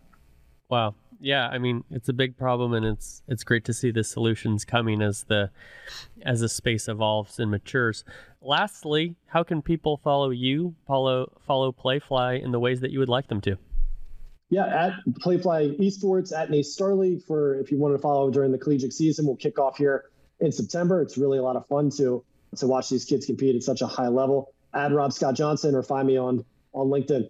[0.69, 4.03] Wow yeah i mean it's a big problem and it's it's great to see the
[4.03, 5.49] solutions coming as the
[6.23, 8.03] as the space evolves and matures.
[8.41, 13.09] Lastly how can people follow you follow follow playfly in the ways that you would
[13.09, 13.57] like them to?
[14.49, 18.57] Yeah at playfly esports at nace starleague for if you want to follow during the
[18.57, 20.05] collegiate season we'll kick off here
[20.39, 21.01] in september.
[21.01, 22.23] It's really a lot of fun to
[22.57, 24.53] to watch these kids compete at such a high level.
[24.73, 27.29] Add rob scott johnson or find me on on linkedin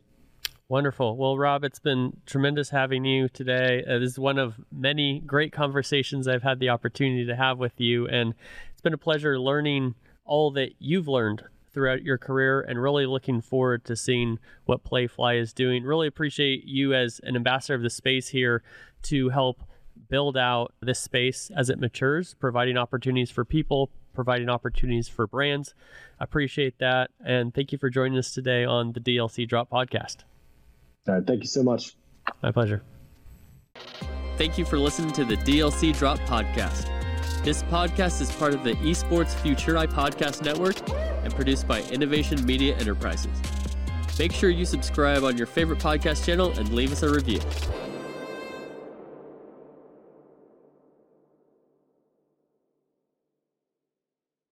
[0.70, 1.16] Wonderful.
[1.16, 3.86] Well, Rob, it's been tremendous having you today.
[3.88, 7.80] Uh, this is one of many great conversations I've had the opportunity to have with
[7.80, 8.06] you.
[8.10, 8.34] And
[8.74, 9.96] it's been a pleasure learning
[10.26, 11.44] all that you've learned
[11.74, 15.84] throughout your career and really looking forward to seeing what Playfly is doing.
[15.84, 18.62] Really appreciate you as an ambassador of the space here
[19.04, 19.64] to help
[20.10, 25.74] build out this space as it matures, providing opportunities for people, providing opportunities for brands.
[26.20, 27.10] Appreciate that.
[27.24, 30.26] And thank you for joining us today on the DLC Drop podcast.
[31.08, 31.26] All right.
[31.26, 31.96] Thank you so much.
[32.42, 32.84] My pleasure.
[34.38, 36.94] Thank you for listening to the DLC Drop podcast.
[37.44, 40.76] This podcast is part of the Esports Future I Podcast Network
[41.24, 43.32] and produced by Innovation Media Enterprises.
[44.20, 47.40] Make sure you subscribe on your favorite podcast channel and leave us a review.